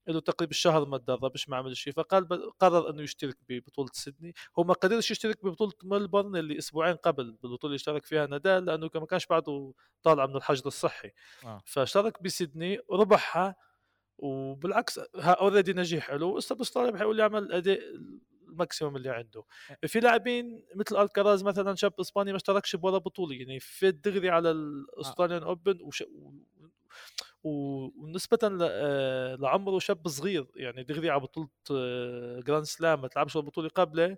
له 0.07 0.19
تقريبا 0.19 0.53
شهر 0.53 0.85
ما 0.85 0.97
تدربش 0.97 1.49
ما 1.49 1.57
عمل 1.57 1.77
شيء. 1.77 1.93
فقال 1.93 2.27
قرر 2.59 2.89
إنه 2.89 3.01
يشترك 3.01 3.37
ببطولة 3.49 3.89
سيدني. 3.93 4.33
هو 4.59 4.63
ما 4.63 4.73
قدرش 4.73 5.11
يشترك 5.11 5.45
ببطولة 5.45 5.73
ملبورن 5.83 6.35
اللي 6.35 6.57
أسبوعين 6.57 6.95
قبل 6.95 7.23
بالبطولة 7.23 7.59
اللي 7.65 7.75
اشترك 7.75 8.05
فيها 8.05 8.25
نادال 8.25 8.65
لأنه 8.65 8.89
ما 8.95 9.05
كانش 9.05 9.25
بعده 9.25 9.73
طالع 10.03 10.25
من 10.25 10.35
الحجر 10.35 10.67
الصحي. 10.67 11.11
آه. 11.45 11.61
فاشترك 11.65 12.23
بسيدني 12.23 12.79
وربحها 12.87 13.55
وبالعكس 14.17 14.99
already 15.15 15.73
نجيح 15.73 16.07
حلو 16.07 16.37
هسه 16.37 16.55
باستراليا 16.55 16.91
بحاول 16.91 17.19
يعمل 17.19 17.51
أداء 17.51 17.79
ال 18.49 18.55
maximum 18.55 18.95
اللي 18.95 19.09
عنده. 19.09 19.43
في 19.87 19.99
لاعبين 19.99 20.63
مثل 20.75 21.01
الكراز 21.01 21.43
مثلا 21.43 21.75
شاب 21.75 21.93
إسباني 21.99 22.31
ما 22.31 22.37
اشتركش 22.37 22.75
بولا 22.75 22.97
بطولة 22.97 23.35
يعني 23.35 23.59
فات 23.59 23.93
دغري 23.93 24.29
على 24.29 24.51
ال 24.51 24.59
Australian 24.59 25.43
Open 25.43 25.81
وش... 25.81 26.03
و- 27.43 27.89
ونسبة 28.03 28.37
ل- 28.43 28.57
آه، 28.61 29.35
لعمره 29.35 29.79
شاب 29.79 30.07
صغير 30.07 30.47
يعني 30.55 30.83
دغري 30.83 31.09
على 31.09 31.19
بطولة 31.19 31.49
آه، 31.71 32.39
Grand 32.39 32.63
Slam 32.65 33.01
ما 33.01 33.07
تلعبش 33.07 33.37
البطولة 33.37 33.69
قبله 33.69 34.17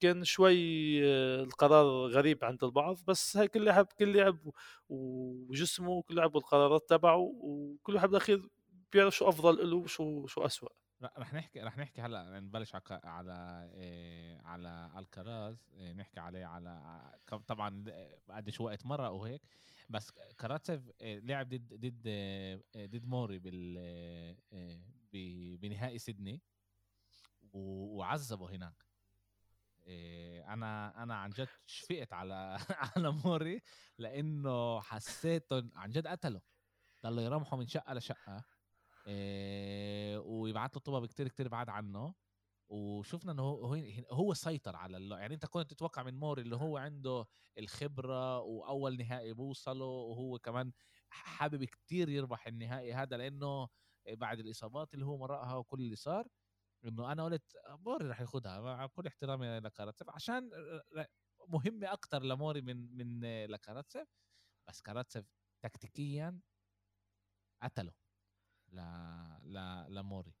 كان 0.00 0.24
شوي 0.24 0.56
آه، 1.08 1.42
القرار 1.42 1.86
غريب 2.10 2.44
عند 2.44 2.64
البعض 2.64 2.96
بس 3.08 3.36
هاي 3.36 3.48
كل 3.48 3.64
لاعب 3.64 3.86
كل 3.98 4.12
لاعب 4.12 4.38
وجسمه 4.88 5.90
وكل 5.90 6.14
لاعب 6.16 6.34
والقرارات 6.34 6.88
تبعه 6.88 7.18
وكل 7.42 7.94
واحد 7.94 8.08
بالأخير 8.08 8.48
بيعرف 8.92 9.16
شو 9.16 9.28
أفضل 9.28 9.70
له 9.70 9.76
وشو 9.76 10.26
شو 10.26 10.40
اسوء 10.46 10.72
رح 11.04 11.34
نحكي 11.34 11.60
رح 11.60 11.78
نحكي 11.78 12.00
هلأ 12.02 12.40
نبلش 12.40 12.74
على 12.74 13.00
على 13.04 13.70
إيه 13.74 14.38
على 14.40 14.90
الكراز 14.98 15.68
إيه 15.72 15.92
نحكي 15.92 16.20
عليه 16.20 16.44
على 16.46 17.02
كم- 17.26 17.38
طبعا 17.38 17.84
قديش 18.30 18.60
وقت 18.60 18.86
مرة 18.86 19.10
وهيك 19.10 19.42
بس 19.90 20.10
كاراتسيف 20.38 20.90
إيه 21.00 21.18
لعب 21.20 21.48
ضد 21.48 21.74
ضد 21.74 22.06
إيه 22.06 22.86
ضد 22.86 23.04
موري 23.06 23.38
بال 23.38 24.36
بنهائي 25.58 25.98
سيدني 25.98 26.42
وعذبه 27.52 28.50
هناك. 28.50 28.84
أنا 30.48 31.02
أنا 31.02 31.14
عن 31.14 31.30
جد 31.30 31.48
شفقت 31.66 32.12
على 32.12 32.58
على 32.96 33.10
موري 33.10 33.62
لأنه 33.98 34.80
حسيته 34.80 35.70
عن 35.74 35.90
جد 35.90 36.06
قتله. 36.06 36.40
ضل 37.02 37.18
يرمحه 37.18 37.56
من 37.56 37.66
شقة 37.66 37.94
لشقة. 37.94 38.44
ويبعت 39.06 40.74
له 40.76 40.80
طابات 40.80 41.06
كتير 41.06 41.28
كتير 41.28 41.48
بعاد 41.48 41.68
عنه 41.68 42.14
وشفنا 42.68 43.32
إنه 43.32 43.42
هو 43.42 43.74
هو- 44.12 44.34
سيطر 44.34 44.76
على 44.76 44.96
اللو. 44.96 45.16
يعني 45.16 45.34
أنت 45.34 45.46
كنت 45.46 45.70
تتوقع 45.74 46.02
من 46.02 46.14
موري 46.18 46.42
اللي 46.42 46.56
هو 46.56 46.76
عنده 46.78 47.26
الخبرة 47.58 48.40
وأول 48.40 48.96
نهائي 48.98 49.32
بوصله 49.34 49.84
وهو 49.84 50.38
كمان 50.38 50.72
حابب 51.10 51.64
كتير 51.64 52.08
يربح 52.08 52.46
النهائي 52.46 52.92
هذا 52.94 53.16
لأنه 53.16 53.68
بعد 54.08 54.38
الإصابات 54.40 54.94
اللي 54.94 55.04
هو 55.06 55.16
مرقها 55.18 55.56
وكل 55.56 55.80
اللي 55.80 55.96
صار 55.96 56.28
إنه 56.84 57.12
أنا 57.12 57.24
قلت 57.24 57.52
موري 57.68 58.08
رح 58.08 58.20
ياخدها 58.20 58.60
مع 58.60 58.86
كل 58.86 59.06
احترامي 59.06 59.58
لكاراتسيف 59.60 60.10
عشان 60.10 60.50
مهمه 61.48 61.92
أكتر 61.92 62.22
لموري 62.22 62.60
من 62.62 62.96
من 62.96 63.20
لكاراتسيف 63.46 64.08
بس 64.68 64.82
كاراتسيف 64.82 65.26
تكتيكيا 65.62 66.40
قتله 67.62 67.92
ل 68.74 68.80
ل 69.54 69.86
لموري. 69.94 70.32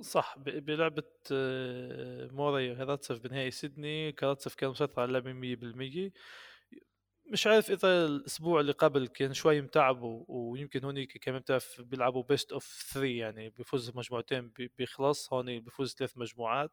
صح 0.00 0.38
بلعبة 0.38 1.02
آه، 1.32 2.28
موري 2.32 2.70
وكاراتسف 2.70 3.20
بنهائي 3.20 3.50
سيدني 3.50 4.12
كاراتسف 4.12 4.54
كان 4.54 4.70
مسيطر 4.70 5.00
على 5.02 5.08
اللعبة 5.08 5.32
100% 5.32 6.12
مش 7.32 7.46
عارف 7.46 7.70
إذا 7.70 8.04
الأسبوع 8.06 8.60
اللي 8.60 8.72
قبل 8.72 9.06
كان 9.06 9.32
شوي 9.34 9.60
متعبوا 9.60 10.24
ويمكن 10.28 10.84
هونيك 10.84 11.18
كمان 11.18 11.40
بتعرف 11.40 11.80
بيلعبوا 11.80 12.22
best 12.22 12.52
of 12.52 12.88
3 12.92 13.06
يعني 13.08 13.50
بيفوز 13.50 13.90
مجموعتين 13.96 14.48
بي- 14.48 14.70
بيخلص 14.78 15.32
هون 15.32 15.60
بيفوز 15.60 15.94
ثلاث 15.98 16.18
مجموعات. 16.18 16.70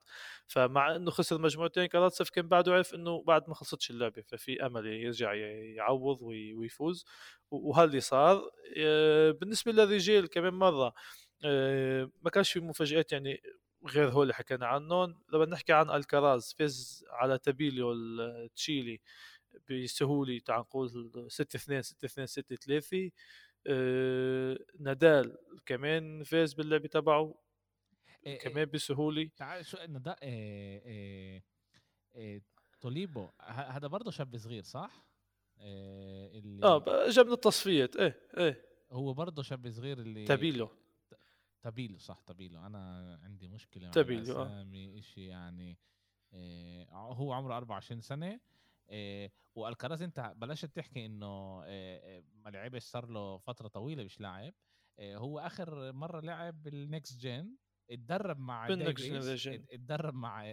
فمع 0.48 0.96
إنه 0.96 1.12
خسر 1.12 1.42
مجموعتين 1.42 1.86
كاراتسف 1.86 2.30
كان 2.30 2.48
بعده 2.48 2.74
عرف 2.74 2.94
إنه 2.96 3.24
بعد 3.24 3.50
ما 3.50 3.56
خلصتش 3.56 3.89
اللعبة 3.92 4.22
ففي 4.22 4.66
أمل 4.66 4.86
يرجع 4.88 5.34
يعوض 5.34 6.22
وي- 6.22 6.54
ويفوز. 6.54 7.06
و- 7.51 7.70
وهذا 7.70 7.84
اللي 7.89 8.00
صار. 8.01 8.51
آه، 8.78 9.32
بالنسبة 9.32 9.72
للرجال 9.72 10.28
كمان 10.30 10.54
مرة 10.54 10.94
آه، 11.46 12.12
ما 12.24 12.30
كانش 12.30 12.51
في 12.51 12.60
مفاجآت 12.60 13.12
يعني 13.12 13.42
غير 13.88 14.10
هو 14.10 14.24
اللي 14.24 14.34
حكينا 14.34 14.68
عنهم 14.68 15.16
لما 15.34 15.46
نحكي 15.46 15.74
عن 15.74 15.89
الكراز 15.89 16.56
فاز 16.60 17.06
على 17.10 17.38
تابيليو 17.38 17.92
التشيلي. 17.92 19.01
بسهولة 19.70 20.39
تعال 20.39 20.60
نقول 20.60 20.89
6 21.32 21.58
2 21.58 21.82
6 21.82 22.06
2 22.06 22.27
6 22.27 22.56
3 22.56 23.12
آه، 23.68 24.60
نادال 24.79 25.38
كمان 25.65 26.24
فاز 26.24 26.53
باللعبة 26.53 26.88
تبعه 26.88 27.36
إيه 28.25 28.39
كمان 28.39 28.65
بسهولة 28.65 29.29
تعال 29.38 29.65
شو 29.65 29.77
ده 29.86 30.15
إيه 30.24 30.86
إيه 30.86 31.44
إيه 32.15 32.41
تابيلو 32.81 33.24
ه- 33.41 33.41
هذا 33.51 33.88
برضه 33.88 34.12
شاب 34.12 34.38
صغير 34.38 34.63
صح؟ 34.63 35.06
إيه 35.60 36.39
اللي 36.39 36.65
آه 36.65 37.10
جاب 37.10 37.25
من 37.27 37.34
التصفيات 37.34 37.96
إيه 37.96 38.22
إيه 38.38 38.65
هو 38.91 39.13
برضه 39.13 39.44
شاب 39.44 39.72
صغير 39.72 40.00
اللي 40.00 40.25
تابيلو 40.25 40.70
تابيلو 41.62 41.98
صح 41.98 42.20
تابيلو 42.22 42.60
أنا 42.65 43.20
عندي 43.24 43.48
مشكلة 43.48 43.86
مع 43.86 43.91
تابيلو، 43.91 44.36
آه. 44.36 44.44
الأسامي 44.44 45.01
شيء 45.01 45.24
يعني 45.24 45.77
إيه 46.34 46.88
هو 46.91 47.34
عمره 47.34 47.58
24 47.58 48.01
سنة 48.01 48.39
إيه 48.89 49.34
والكراز 49.55 50.01
انت 50.01 50.34
بلاش 50.36 50.62
تحكي 50.62 51.05
انه 51.05 51.63
إيه 51.63 52.03
إيه، 52.03 52.22
ما 52.34 52.50
لعبش 52.50 52.84
صار 52.84 53.05
له 53.10 53.38
فترة 53.38 53.67
طويلة 53.67 54.03
مش 54.03 54.19
لاعب. 54.22 54.53
إيه 55.00 55.17
هو 55.17 55.39
آخر 55.39 55.91
مرة 55.93 56.22
لعب 56.22 56.63
بال 56.63 56.81
Next 56.81 57.17
Gen 57.19 57.58
اتدرب 57.91 58.39
مع 58.39 58.69
ديفيس 58.69 59.48
اتدرب 59.48 60.13
مع 60.13 60.43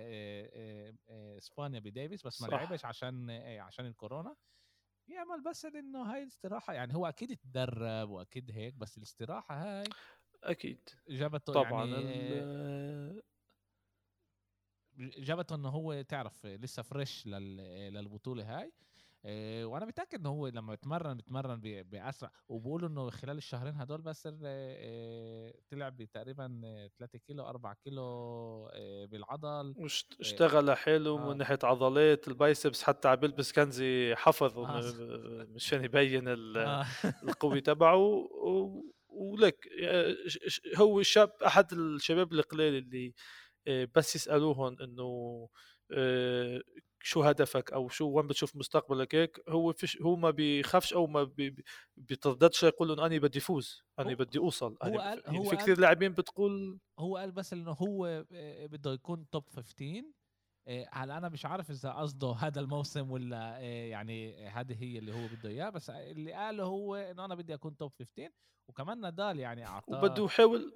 إسبانيا 1.38 1.81
بديفيس 1.81 2.26
بس 2.26 2.43
ما. 2.43 2.47
لعبش 2.47 2.85
عشان 2.85 3.31
عشان 3.61 3.87
الكورونا. 3.87 4.37
يعمل 5.09 5.43
بس 5.43 5.64
إنه 5.64 6.12
هاي 6.12 6.23
الاستراحة 6.23 6.73
يعني 6.73 6.95
هو 6.95 7.07
أكيد 7.07 7.33
اتدرب 7.33 8.09
وأكيد 8.09 8.50
هيك 8.50 8.75
بس 8.75 8.99
الاستراحة 8.99 9.62
هاي 9.81 9.85
أكيد. 10.45 10.88
جابته 11.09 11.52
طبعا 11.52 11.87
يعني 11.87 13.23
جابته 14.99 15.55
إنه 15.55 15.69
هو 15.69 16.03
تعرف 16.03 16.47
لسه 16.47 16.83
fresh 16.83 17.26
لل... 17.26 17.57
للبطولة 17.95 18.59
هاي 18.59 18.73
إيه، 19.25 19.65
وأنا 19.65 19.87
متأكد 19.87 20.19
إنه 20.21 20.29
هو 20.29 20.49
لما 20.49 20.71
بيتمرن 20.71 21.15
بيتمرن 21.15 21.61
ب- 21.61 21.91
بأسرع 21.91 22.31
وبقولوا 22.49 22.88
إنه 22.88 23.11
خلال 23.11 23.37
الشهرين 23.37 23.75
هدول 23.75 24.00
بس 24.03 24.29
إيه، 24.45 25.55
طلع 25.71 25.88
بتقريبا 25.88 26.61
3 26.99 27.19
كيلو 27.19 27.45
4 27.45 27.76
كيلو 27.85 28.03
إيه، 28.73 29.07
بالعضل 29.07 29.75
اشتغل 30.21 30.76
حلو 30.76 31.19
آه. 31.19 31.29
من 31.33 31.37
ناحية 31.38 31.59
عضلات 31.62 32.29
ال 32.28 32.36
biceps 32.36 32.83
حتى 32.83 33.09
عم 33.09 33.17
بيلبس 33.17 33.53
كنزة 33.52 34.14
حفر 34.16 34.59
آه. 34.59 35.47
مشان 35.50 35.85
يبين 35.85 36.29
آه. 36.29 36.87
القوي 37.23 37.61
تبعه 37.61 37.97
و- 37.97 38.83
ولك 39.09 39.69
هو 40.76 41.03
شاب 41.03 41.33
أحد 41.47 41.73
الشباب 41.73 42.33
القليل 42.33 42.75
اللي 42.75 43.07
آه، 43.07 43.12
بس 43.94 44.16
يسالوهم 44.16 44.76
إنه 44.82 45.49
آه، 45.92 46.61
شو 47.02 47.23
هدفك 47.23 47.73
أو 47.73 47.88
شو 47.88 48.08
وين 48.08 48.26
بتشوف 48.26 48.56
مستقبلك 48.56 49.14
هيك 49.14 49.40
هو 49.49 49.73
فيش 49.73 50.02
هو 50.02 50.16
ما 50.16 50.30
بيخافش 50.30 50.92
أو 50.92 51.06
ما 51.06 51.23
بي 51.25 51.50
بي- 51.50 51.64
بيترددش 51.96 52.62
يقول 52.62 52.92
انه 52.92 53.06
أنا 53.06 53.18
بدي 53.18 53.40
فوز 53.40 53.82
أنا 53.99 54.14
بدي 54.14 54.38
أوصل 54.38 54.76
هو 54.82 54.88
أنا 54.88 55.08
قال- 55.08 55.23
يعني 55.26 55.38
هو 55.38 55.44
في 55.44 55.56
كثير 55.56 55.78
لاعبين 55.80 56.12
بتقول 56.12 56.78
هو 56.99 57.16
قال 57.16 57.32
بس 57.32 57.52
إنه 57.52 57.70
هو 57.73 58.25
آه، 58.32 58.66
بده 58.66 58.92
يكون 58.92 59.26
top 59.31 59.49
15 59.49 60.02
آه، 60.68 60.88
هلأ 60.92 61.18
أنا 61.18 61.28
مش 61.28 61.46
عارف 61.46 61.70
إذا 61.70 61.92
قصده 61.92 62.32
هذا 62.32 62.61
الموسم 62.61 63.11
ولا 63.11 63.56
آه، 63.56 63.61
يعني 63.87 64.46
هذه 64.49 64.82
هي 64.82 64.99
اللي 64.99 65.12
هو 65.12 65.26
بده 65.37 65.49
إياه 65.49 65.70
بس 65.70 65.90
اللي 65.90 66.32
قاله 66.32 66.64
هو 66.64 66.94
إنه 66.94 67.25
أنا 67.25 67.35
بدي 67.35 67.54
أكون 67.54 67.76
top 67.76 67.93
15 67.99 68.30
وكمان 68.68 69.00
نادال 69.00 69.38
يعني 69.38 69.66
أعطاه 69.66 69.99
وبده 69.99 70.25
يحاول 70.25 70.73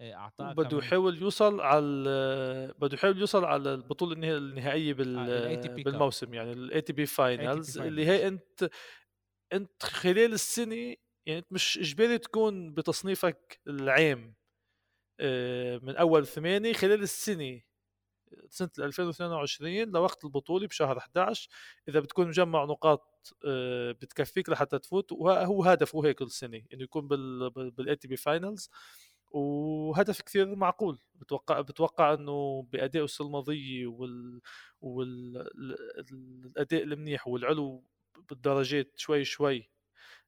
اعطاه 0.00 0.52
بده 0.52 0.78
يحاول 0.78 1.22
يوصل 1.22 1.60
على 1.60 2.74
بده 2.78 2.94
يحاول 2.94 3.18
يوصل 3.18 3.44
على 3.44 3.74
البطولة 3.74 4.36
النهائية 4.36 4.92
بال... 4.94 5.16
آه 5.18 5.48
بالموسم 5.84 6.34
يعني 6.34 6.52
ال 6.52 6.80
ATP 6.80 7.06
Finals 7.06 7.78
اللي 7.78 8.06
هي 8.06 8.28
أنت 8.28 8.70
أنت 9.52 9.82
خلال 9.82 10.32
السنة 10.32 10.96
يعني 11.26 11.38
أنت 11.38 11.46
مش 11.50 11.78
إجباري 11.78 12.18
تكون 12.18 12.74
بتصنيفك 12.74 13.60
العام 13.66 14.34
آه، 15.20 15.78
من 15.82 15.96
أول 15.96 16.26
ثمانية 16.26 16.72
خلال 16.72 17.02
السنة 17.02 17.60
سنة 18.50 18.70
2022 18.78 19.82
لوقت 19.90 20.24
البطولة 20.24 20.66
بشهر 20.66 20.98
11 20.98 21.48
إذا 21.88 22.00
بتكون 22.00 22.28
مجمع 22.28 22.64
نقاط 22.64 23.34
آه، 23.46 23.92
بتكفيك 23.92 24.48
لحتى 24.48 24.78
تفوت 24.78 25.12
وهو 25.12 25.64
هدفه 25.64 26.06
هيك 26.06 26.18
كل 26.18 26.30
سنه 26.30 26.62
إنه 26.72 26.82
يكون 26.82 27.08
بال 27.70 27.96
ATP 27.96 28.16
Finals 28.16 28.70
وهدف 29.32 30.22
كثير 30.22 30.56
معقول. 30.56 30.98
بتوقع 31.14 31.60
بتوقع 31.60 32.14
إنه 32.14 32.62
بأداء 32.72 33.04
السنة 33.04 33.26
الماضيه 33.26 33.86
وال 33.86 34.40
والاداء 34.80 36.82
المنيح 36.82 37.28
والعلو 37.28 37.84
بالدرجات 38.30 38.92
شوي 38.98 39.24
شوي 39.24 39.70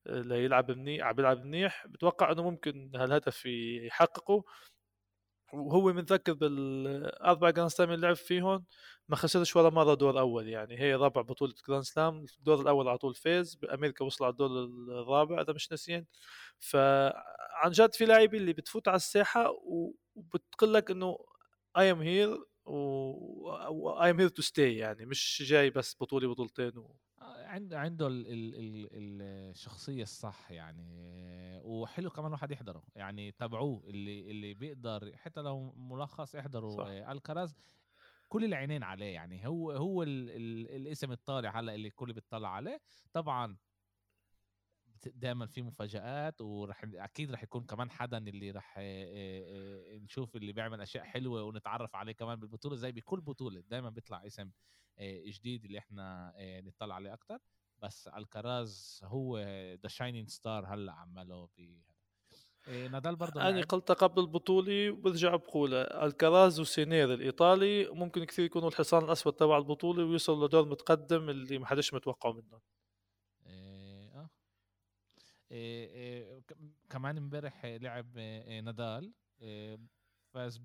آه، 0.07 0.21
ليلعب 0.21 0.71
منيح 0.71 1.07
عم 1.07 1.13
بيلعب 1.17 1.45
منيح 1.47 1.87
بتوقع 1.87 2.33
إنه 2.33 2.43
ممكن 2.43 2.91
هالهدف 2.97 3.47
يحققه. 3.87 4.45
وهو 5.55 5.93
متذكر 5.93 6.33
بالاربع 6.33 7.51
Grand 7.51 7.71
Slam 7.71 7.91
اللي 7.91 8.07
لعب 8.07 8.17
فيهم 8.17 8.65
ما 9.09 9.17
خسرش 9.17 9.57
ولا 9.57 9.71
مرة 9.71 9.95
دور 9.95 10.21
أول 10.21 10.49
يعني. 10.49 10.81
هي 10.81 10.95
رابع 10.95 11.23
بطولة 11.23 11.55
Grand 11.69 11.83
Slam 11.85 12.27
الدور 12.39 12.61
الأول 12.61 12.89
على 12.89 12.99
طول 12.99 13.15
فاز 13.15 13.55
بامريكا 13.55 14.05
وصل 14.05 14.25
على 14.25 14.33
الدور 14.33 14.51
الرابع 15.01 15.41
إذا 15.41 15.53
مش 15.53 15.71
ناسيين 15.71 16.07
فعن 16.61 17.71
جد 17.71 17.95
في 17.95 18.05
لاعبين 18.07 18.41
اللي 18.41 18.53
بتفوت 18.53 18.89
على 18.89 18.97
الساحة 18.97 19.51
وبتقول 20.17 20.75
لك 20.75 20.91
إنه 20.91 21.19
I 21.79 21.91
am 21.93 22.01
here 22.03 22.45
و 22.67 23.91
I 24.03 24.11
am 24.11 24.21
here 24.21 24.29
to 24.29 24.43
stay 24.43 24.77
يعني 24.77 25.07
مش 25.07 25.43
جاي 25.47 25.71
بس 25.71 25.97
بطولة 26.01 26.29
بطولتين 26.29 26.79
و... 26.79 26.97
عنده 27.25 27.81
عنده 27.81 28.07
ال 28.07 28.27
ال 28.27 28.55
ال 28.55 29.23
الشخصية 29.51 30.03
الصح 30.03 30.51
يعني. 30.53 30.85
وحلو 31.65 32.11
كمان 32.11 32.27
الواحد 32.27 32.51
يحضره. 32.51 32.85
يعني 32.95 33.33
تابعوه 33.33 33.85
اللي 33.91 34.31
اللي 34.31 34.55
بيقدر 34.55 35.17
حتى 35.17 35.41
لو 35.41 35.73
ملخص 35.77 36.35
احضروا 36.37 36.71
صح. 36.77 36.87
الكراز. 36.87 37.55
كل 38.29 38.45
العينين 38.45 38.83
عليه 38.83 39.15
يعني. 39.15 39.47
هو 39.47 39.71
هو 39.73 40.03
ال 40.03 40.31
ال 40.31 40.77
الاسم 40.77 41.13
الطالع 41.13 41.61
هلا 41.61 41.75
اللي 41.75 41.89
الكل 41.89 42.13
بيطلع 42.13 42.49
عليه. 42.49 42.81
طبعا 43.13 43.57
دائما 45.09 45.47
في 45.47 45.63
مفاجآت 45.63 46.41
ورح 46.41 46.85
أكيد 46.95 47.31
رح 47.33 47.43
يكون 47.43 47.65
كمان 47.65 47.91
حدا 47.91 48.19
اللي 48.19 48.51
رح 48.51 48.75
نشوف 50.03 50.37
اللي 50.37 50.53
بيعمل 50.53 50.81
أشياء 50.81 51.05
حلوة 51.05 51.43
ونتعرف 51.43 51.97
عليه 51.97 52.13
كمان 52.13 52.41
بالبطولة 52.41 52.77
زي 52.77 52.93
بكل 52.93 53.21
بطولة 53.21 53.61
دائما 53.61 53.91
بيطلع 53.91 54.27
اسم 54.27 54.51
جديد 55.01 55.65
اللي 55.65 55.79
إحنا 55.79 56.35
نطلع 56.39 56.95
عليه 56.95 57.13
أكثر 57.15 57.39
بس 57.79 58.09
الكراز 58.09 59.01
هو 59.05 59.39
the 59.83 59.89
shining 59.89 60.29
star 60.29 60.67
هلأ 60.75 60.93
عماله 60.93 61.49
ب 61.57 61.79
نادال 62.91 63.17
برضه 63.17 63.43
أنا 63.49 63.61
قلتها 63.63 63.95
قبل 63.95 64.21
البطولة 64.21 64.91
وبرجع 64.91 65.37
بقولها 65.37 66.07
الكراز 66.07 66.61
وسينير 66.61 67.15
الإيطالي 67.15 67.89
ممكن 67.89 68.25
كثير 68.25 68.45
يكونوا 68.45 68.69
الحصان 68.69 69.05
الأسود 69.05 69.33
تبع 69.33 69.59
البطولة 69.59 70.05
ويوصلوا 70.05 70.47
لدور 70.47 70.69
متقدم 70.69 71.31
اللي 71.31 71.59
ما 71.59 71.67
حدش 71.67 71.95
متوقعه 71.95 72.33
منهم. 72.33 72.61
كمان 76.91 77.17
امبارح 77.17 77.67
لعب 77.67 78.19
إيه 78.19 78.61
نادال 78.61 79.13
فاز 80.35 80.59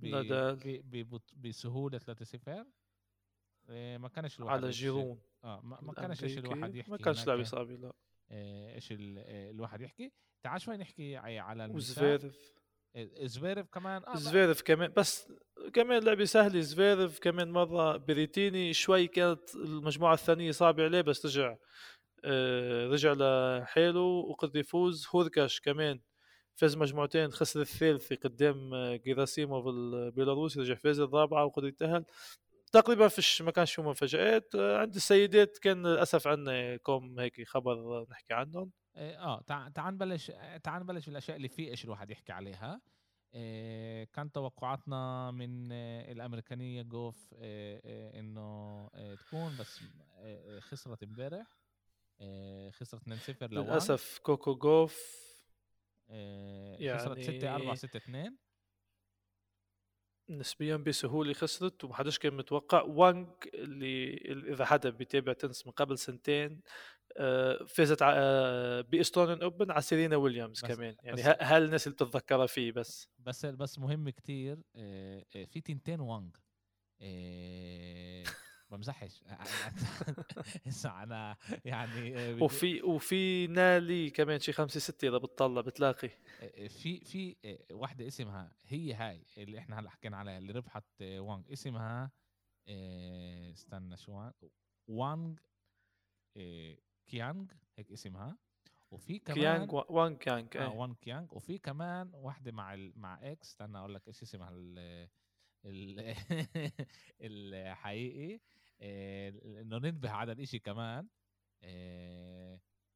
بسهولة 1.37 1.99
3-0 1.99 2.03
إيه 3.69 3.97
ما 3.97 4.07
كانش 4.09 4.39
الواحد 4.39 4.57
على 4.57 4.69
جيرون. 4.69 5.19
آه 5.43 5.61
ما, 5.61 5.81
ما 5.81 5.93
كانش 5.93 6.23
إيش 6.23 6.37
الواحد 6.37 6.75
يحكي 6.75 6.91
ما 6.91 6.97
كانش 6.97 7.27
لاعب 7.27 7.39
إصابي 7.39 7.77
لا. 7.77 7.93
إيش 8.31 8.87
الواحد 8.91 9.81
يحكي. 9.81 10.11
تعال 10.43 10.61
شوي 10.61 10.77
نحكي 10.77 11.17
على 11.17 11.65
وزفيرف 11.65 12.53
زفيرف 13.23 13.69
كمان 13.69 14.03
آه 14.05 14.15
زفيرف 14.15 14.61
كمان 14.61 14.93
بس 14.97 15.31
كمان 15.73 16.03
لعبه 16.03 16.25
سهله 16.25 16.59
زفيرف 16.59 17.19
كمان 17.19 17.51
مرة 17.51 17.97
بريتيني 17.97 18.73
شوي 18.73 19.07
كانت 19.07 19.55
المجموعة 19.55 20.13
الثانية 20.13 20.51
صعبه 20.51 20.83
عليه 20.83 21.01
بس 21.01 21.25
رجع 21.25 21.49
آه 21.51 21.57
رجع 22.91 23.13
لحاله 23.13 23.99
وقدر 24.01 24.59
يفوز. 24.59 25.07
هوركاش 25.15 25.59
كمان 25.59 25.99
فاز 26.55 26.77
مجموعتين 26.77 27.31
خسر 27.31 27.61
الثالثة 27.61 28.15
قدام 28.15 28.75
جيراسيموف 28.95 29.67
البيلاروسي 29.67 30.59
رجع 30.59 30.75
فاز 30.75 30.99
الرابعة 30.99 31.45
وقدر 31.45 31.67
يتأهل. 31.67 32.05
تقريبا 32.71 33.07
فيش 33.07 33.41
ما 33.41 33.51
كانش 33.51 33.73
في 33.73 33.81
مفاجآت. 33.81 34.55
عند 34.55 34.95
السيدات 34.95 35.57
كان 35.57 35.87
للأسف 35.87 36.27
عندنا 36.27 36.77
كوم 36.77 37.19
هيك 37.19 37.47
خبر 37.47 38.05
نحكي 38.11 38.33
عنهم. 38.33 38.71
إيه، 38.97 39.23
آه 39.23 39.41
تعال 39.75 39.93
نبلش 39.93 40.31
تعال 40.63 40.83
نبلش 40.83 41.05
بالاشياء 41.05 41.37
اللي 41.37 41.47
في 41.47 41.69
إيش 41.69 41.85
الواحد 41.85 42.11
يحكي 42.11 42.31
عليها. 42.31 42.81
إيه 43.33 44.03
كان 44.03 44.31
توقعاتنا 44.31 45.31
من 45.31 45.71
الأمريكانية 45.71 46.81
جوف 46.81 47.33
إيه 47.33 47.81
إيه 47.85 48.19
إنه 48.19 48.89
إيه 48.95 49.15
تكون 49.15 49.57
بس 49.59 49.81
إيه 50.19 50.59
خسرت 50.59 51.03
امبارح. 51.03 51.47
إيه 51.47 51.58
خسرت 52.71 53.01
2-0 53.03 53.43
للأسف 53.43 54.19
كوكو 54.23 54.55
جوف. 54.55 55.19
إيه 56.09 56.87
يعني... 56.87 56.99
خسرت 56.99 57.19
6 57.19 57.55
4 57.55 57.75
6 57.75 57.97
2 57.97 58.37
نسبيا 60.29 60.75
بسهولة 60.75 61.33
خسرت 61.33 61.83
ومحدش 61.83 62.19
كان 62.19 62.33
متوقع. 62.33 62.81
وانج 62.81 63.27
اللي 63.53 64.13
إذا 64.53 64.65
حدا 64.65 64.89
بيتابع 64.89 65.33
تنس 65.33 65.67
من 65.67 65.73
قبل 65.73 65.97
سنتين 65.97 66.61
آه، 67.17 67.63
فازت 67.67 68.01
آه، 68.01 68.81
ب 68.81 68.87
Australian 68.87 69.41
Open 69.41 69.71
على 69.71 69.81
سيرينا 69.81 70.15
ويليامز 70.15 70.61
كمان. 70.61 70.95
يعني 71.03 71.21
هل 71.21 71.63
الناس 71.63 71.87
اللي 71.87 71.95
بتتذكرها 71.95 72.45
فيه 72.45 72.71
بس؟ 72.71 73.09
بس 73.19 73.45
بس 73.45 73.79
مهم 73.79 74.09
كتير 74.09 74.61
آه، 74.75 75.23
في 75.29 75.61
تنتين 75.61 75.99
وانج. 75.99 76.35
بمزحش. 78.69 79.23
هسه 80.65 80.89
أنا 81.03 81.37
يعني 81.65 82.33
وفي 82.33 82.81
وفي 82.81 83.47
نالي 83.47 84.09
كمان 84.09 84.39
شي 84.39 84.51
خمسة 84.53 84.79
ستة 84.79 85.07
إذا 85.07 85.17
بتطلع 85.17 85.61
بتلاقي. 85.61 86.09
في 86.69 86.99
في 86.99 87.35
واحدة 87.71 88.07
اسمها 88.07 88.51
هي 88.67 88.93
هاي 88.93 89.25
اللي 89.37 89.59
إحنا 89.59 89.79
هلأ 89.79 89.89
حكينا 89.89 90.17
عليها 90.17 90.37
اللي 90.37 90.53
ربحت 90.53 90.85
وانج 91.01 91.51
اسمها 91.51 92.11
استنى 93.53 93.97
شو 93.97 94.29
وانج 94.87 95.39
كيانغ 97.07 97.45
هيك 97.77 97.91
اسمها. 97.91 98.37
وفي 98.91 99.19
كمان 99.19 99.35
كيانغ 99.35 99.83
وان 99.93 100.15
كيانغ 100.15 100.47
آه 100.55 100.73
وان 100.73 100.93
كيانغ. 100.93 101.27
وفي 101.31 101.57
كمان 101.57 102.11
واحدة 102.13 102.51
مع 102.51 102.73
ال... 102.73 102.93
مع 102.95 103.19
X. 103.31 103.49
استنى 103.49 103.77
أقول 103.77 103.93
لك 103.95 104.07
إيش 104.07 104.21
اسمها 104.21 104.49
ال... 104.51 104.79
ال... 105.65 106.15
الحقيقي 107.21 108.39
إنه 108.81 109.77
ننبه 109.77 110.09
على 110.09 110.31
الإشي 110.31 110.59
كمان. 110.59 111.07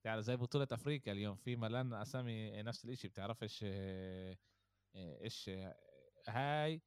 يعني 0.04 0.22
زي 0.22 0.36
بطولة 0.36 0.68
أفريقيا 0.72 1.14
اليوم 1.14 1.36
في 1.36 1.56
ملان 1.56 1.94
أسامي 1.94 2.62
نفس 2.62 2.86
الإشي 2.86 3.08
بتعرفش 3.08 3.66
إيش 4.96 5.52
هاي؟ 6.28 6.82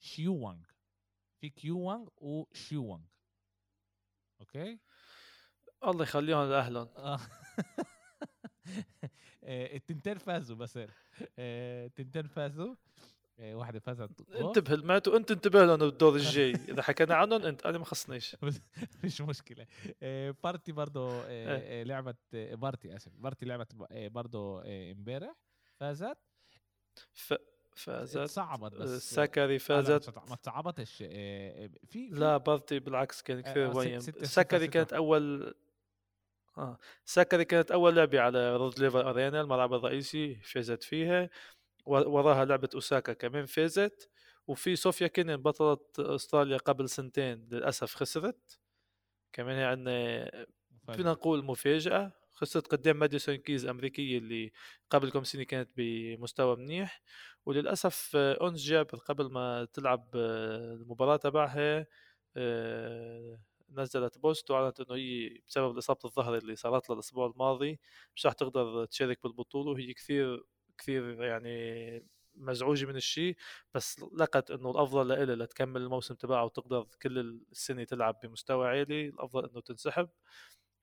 شيوانج 0.00 0.64
في 1.40 1.50
كيوانج 1.50 2.08
وشيوانج 2.16 3.04
أوكي؟ 4.40 4.78
الله 5.84 6.02
يخليهم 6.02 6.50
لأهلهم. 6.50 6.88
آه. 6.96 7.20
التنتين 9.44 10.18
فازوا 10.18 10.56
بس 10.56 10.78
التنتين 11.38 12.26
فازوا. 12.26 12.74
واحدة 13.42 13.80
فازت 13.80 14.10
انتبه 14.34 14.74
الماتو 14.74 15.16
انت 15.16 15.30
انتبه 15.30 15.64
لهم 15.64 15.76
بالدور 15.76 16.16
الجاي. 16.16 16.50
إذا 16.50 16.82
حكينا 16.82 17.14
عنهم 17.14 17.42
انت 17.42 17.66
أنا 17.66 17.78
ما 17.78 17.84
خصنيش. 17.84 18.36
مش 19.04 19.20
مشكلة. 19.20 19.66
بارتي 20.44 20.72
برضه 20.72 21.26
إيه. 21.26 21.82
لعبت 21.82 22.16
بارتي 22.32 22.96
اسف 22.96 23.12
بارتي 23.16 23.46
لعبت 23.46 23.74
برضه 23.90 24.62
امبارح. 24.66 25.34
فازت. 25.80 26.18
ف... 27.12 27.34
فازت. 27.74 28.18
صعبت 28.18 28.74
بس 28.74 29.14
سكري 29.14 29.58
فازت. 29.58 30.18
ما 30.30 30.36
تصعبتش 30.36 30.96
في 30.96 32.08
لا 32.12 32.36
بارتي 32.36 32.78
بالعكس 32.78 33.22
كان 33.22 33.40
كثير 33.40 33.76
وين 33.76 34.00
سكري 34.00 34.68
كانت 34.68 34.92
أول 34.92 35.54
آه 36.58 36.78
سكري 37.04 37.44
كانت 37.44 37.70
أول 37.70 37.96
لعبة 37.96 38.20
على 38.20 38.56
رود 38.56 38.78
ليفر 38.78 39.10
أرينا 39.10 39.40
الملعب 39.40 39.74
الرئيسي 39.74 40.34
فازت 40.34 40.82
فيها. 40.82 41.30
وراها 41.86 42.44
لعبة 42.44 42.68
أوساكا 42.74 43.12
كمان 43.12 43.46
فازت 43.46 44.10
وفي 44.46 44.76
صوفيا 44.76 45.06
كينين 45.06 45.36
بطلة 45.36 45.78
أستراليا 45.98 46.56
قبل 46.56 46.88
سنتين 46.88 47.48
للأسف 47.52 47.94
خسرت. 47.94 48.58
كمان 49.32 49.56
هي 49.58 49.64
عندنا 49.64 50.46
فينا 50.92 51.12
نقول 51.12 51.44
مفاجأة 51.44 52.12
خسرت 52.30 52.66
قدام 52.66 52.96
ماديسون 52.98 53.36
كيز 53.36 53.66
أمريكية 53.66 54.18
اللي 54.18 54.52
قبل 54.90 55.10
كم 55.10 55.24
سنة 55.24 55.42
كانت 55.42 55.70
بمستوى 55.76 56.56
منيح 56.56 57.02
وللأسف 57.46 58.16
انس 58.16 58.62
جابر 58.68 58.98
قبل 58.98 59.32
ما 59.32 59.64
تلعب 59.72 60.10
المباراة 60.16 61.16
تبعها 61.16 61.86
آه، 62.36 63.38
نزلت 63.70 64.18
post 64.18 64.50
وأعلنت 64.50 64.80
إنه 64.80 64.94
هي 64.96 65.38
بسبب 65.48 65.76
إصابة 65.78 66.00
الظهر 66.04 66.36
اللي 66.36 66.56
صارت 66.56 66.88
لها 66.90 66.94
الأسبوع 66.94 67.26
الماضي 67.26 67.80
مش 68.16 68.26
راح 68.26 68.34
تقدر 68.34 68.84
تشارك 68.84 69.22
بالبطولة 69.22 69.70
وهي 69.70 69.94
كثير 69.94 70.44
كثير 70.82 71.22
يعني 71.22 72.02
مزعوجة 72.34 72.86
من 72.86 72.96
الشيء 72.96 73.36
بس 73.74 74.00
لقت 74.16 74.50
إنه 74.50 74.70
الأفضل 74.70 75.08
لها 75.08 75.24
لتكمل 75.36 75.82
الموسم 75.82 76.14
تبعها 76.14 76.42
وتقدر 76.42 76.86
كل 77.02 77.18
السنة 77.52 77.84
تلعب 77.84 78.20
بمستوى 78.22 78.68
عالي 78.68 79.08
الأفضل 79.08 79.48
إنه 79.50 79.60
تنسحب. 79.60 80.08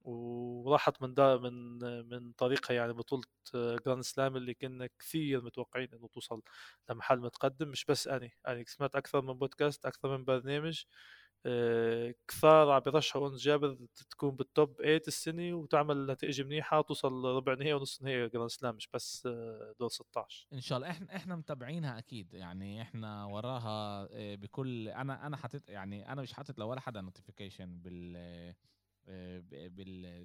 وراحت 0.01 1.01
من 1.01 1.13
دا 1.13 1.37
من 1.37 1.79
من 2.09 2.31
طريقها 2.31 2.73
يعني 2.75 2.93
بطولة 2.93 3.23
Grand 3.55 4.03
Slam 4.03 4.35
اللي 4.37 4.53
كنا 4.53 4.89
كثير 4.99 5.41
متوقعين 5.43 5.89
إنه 5.93 6.07
توصل 6.07 6.41
لمحل 6.89 7.19
متقدم 7.19 7.67
مش 7.69 7.85
بس 7.85 8.07
أني. 8.07 8.31
أني 8.47 8.65
سمعت 8.65 8.95
أكثر 8.95 9.21
من 9.21 9.33
بودكاست 9.33 9.85
أكثر 9.85 10.17
من 10.17 10.23
برنامج. 10.25 10.83
كثار 12.27 12.71
عم 12.71 12.79
بيرشحوا 12.79 13.27
انس 13.29 13.41
جابر 13.41 13.77
تكون 14.11 14.35
بال 14.35 14.51
top 14.51 14.73
8 14.81 15.01
السنة 15.07 15.53
وتعمل 15.53 16.05
نتائج 16.11 16.41
منيحة 16.41 16.79
وتوصل 16.79 17.25
ربع 17.25 17.53
نهائي 17.53 17.73
ونص 17.73 18.01
نهائي 18.01 18.29
Grand 18.29 18.49
Slam 18.49 18.75
مش 18.75 18.89
بس 18.93 19.25
آه، 19.25 19.73
دور 19.79 19.89
16 19.89 20.47
إن 20.53 20.61
شاء 20.61 20.77
الله. 20.77 20.89
إحنا 20.89 21.15
إحنا 21.15 21.35
متابعينها 21.35 21.97
أكيد. 21.97 22.33
يعني 22.33 22.81
إحنا 22.81 23.25
وراها 23.25 24.07
آه، 24.11 24.35
بكل 24.35 24.87
أنا 24.89 25.27
أنا 25.27 25.37
حاطط 25.37 25.69
يعني 25.69 26.11
أنا 26.11 26.21
مش 26.21 26.33
حاطط 26.33 26.59
لولا 26.59 26.79
حدا 26.79 27.01
notification 27.01 27.79
بال 27.79 28.55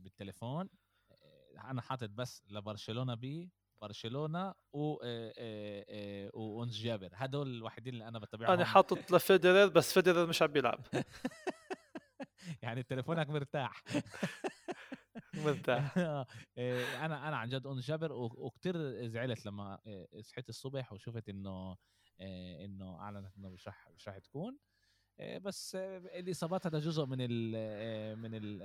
بالتليفون. 0.01 0.69
أنا 1.65 1.81
حاطط 1.83 2.11
بس 2.11 2.43
لبرشلونة 2.51 3.15
بي 3.15 3.51
برشلونة 3.89 4.55
و 4.73 4.97
وانس 6.35 6.75
جابر. 6.77 7.09
هدول 7.13 7.57
الوحيدين 7.57 7.95
اللي 7.95 8.09
أنا 8.09 8.19
بتابعهم. 8.19 8.53
أنا 8.53 8.65
حاطط 8.65 9.11
لفيدرر 9.13 9.69
بس 9.69 9.93
فيدرر 9.93 10.27
مش 10.27 10.43
عم 10.43 10.49
بيلعب. 10.53 10.81
يعني 12.63 12.83
تليفونك 12.83 13.31
مرتاح. 13.31 13.83
مرتاح. 15.45 15.97
أنا 17.05 17.29
أنا 17.29 17.37
عن 17.37 17.49
جد 17.49 17.67
انس 17.67 17.87
جابر 17.87 18.13
وكثير 18.13 19.07
زعلت 19.09 19.47
لما 19.47 19.79
صحيت 20.21 20.49
الصبح 20.49 20.93
وشفت 20.93 21.29
إنه 21.29 21.77
إنه 22.65 23.01
أعلنت 23.01 23.37
إنه 23.37 23.49
مش 23.51 23.69
رح 23.69 23.89
مش 23.91 24.09
رح 24.09 24.19
تكون. 24.19 24.59
بس 25.21 25.75
الإصابات 25.75 26.67
هذا 26.67 26.79
جزء 26.79 27.07
من 27.07 27.19
ال 27.21 28.19
من 28.19 28.31
ال 28.35 28.59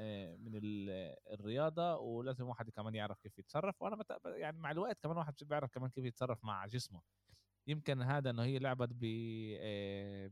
من 0.43 0.55
ال 0.55 0.89
الرياضة 1.33 1.97
ولازم 1.97 2.47
واحد 2.47 2.69
كمان 2.69 2.95
يعرف 2.95 3.19
كيف 3.19 3.39
يتصرف. 3.39 3.81
وأنا 3.81 4.03
يعني 4.25 4.57
مع 4.57 4.71
الوقت 4.71 4.99
كمان 4.99 5.17
واحد 5.17 5.33
بيعرف 5.41 5.71
كمان 5.71 5.89
كيف 5.89 6.05
يتصرف 6.05 6.43
مع 6.43 6.65
جسمه. 6.65 7.01
يمكن 7.67 8.01
هذا 8.01 8.29
إنه 8.29 8.43
هي 8.43 8.59
لعبت 8.59 8.89
ب 8.91 9.05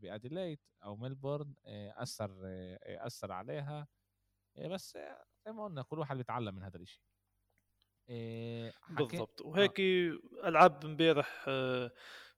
بأديليت 0.02 0.60
أو 0.84 0.96
ميلبورن 0.96 1.54
أثر 1.66 2.32
أثر 2.84 3.32
عليها. 3.32 3.88
بس 4.58 4.98
زي 5.46 5.52
ما 5.54 5.64
قلنا 5.64 5.82
كل 5.82 6.00
واحد 6.00 6.18
بيتعلم 6.18 6.56
من 6.56 6.64
هذا 6.64 6.78
الشيء 6.78 7.02
بالضبط. 8.90 9.42
وهيك 9.42 9.80
آه. 9.80 10.20
ألعاب 10.48 10.86
امبارح 10.86 11.50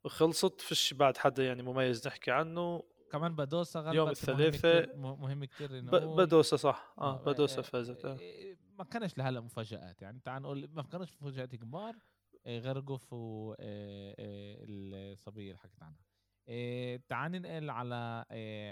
خلصت 0.06 0.62
فيش 0.62 0.94
بعد 0.94 1.18
حدا 1.18 1.46
يعني 1.46 1.63
مميز 1.63 2.08
نحكي 2.08 2.32
عنه. 2.32 2.84
كمان 3.12 3.36
بدوسا 3.36 3.80
غلبت 3.80 3.95
يوم 3.95 4.10
الثلاثاء 4.10 4.98
مهم 4.98 5.45
كثير 5.45 5.80
إنه 5.80 5.91
بدوسا 6.15 6.56
صح. 6.58 6.93
آه, 6.98 7.19
آه، 7.19 7.24
بدوسا 7.24 7.62
فازت 7.62 8.06
آه. 8.06 8.17
ما 8.78 8.84
كانش 8.84 9.17
لهلا 9.17 9.39
مفاجآت. 9.39 10.02
يعني 10.02 10.19
تعال 10.19 10.41
نقول 10.41 10.69
ما 10.74 10.84
كانش 10.84 11.13
مفاجآت 11.22 11.56
كبار. 11.56 11.95
غير 12.48 12.81
جوف 12.81 13.13
والصبيه 13.13 13.60
اللي 15.52 15.58
حكيت 15.58 15.84
عنها. 15.84 16.04
تعال 16.98 17.32
ننقل 17.32 17.69
على 17.69 18.26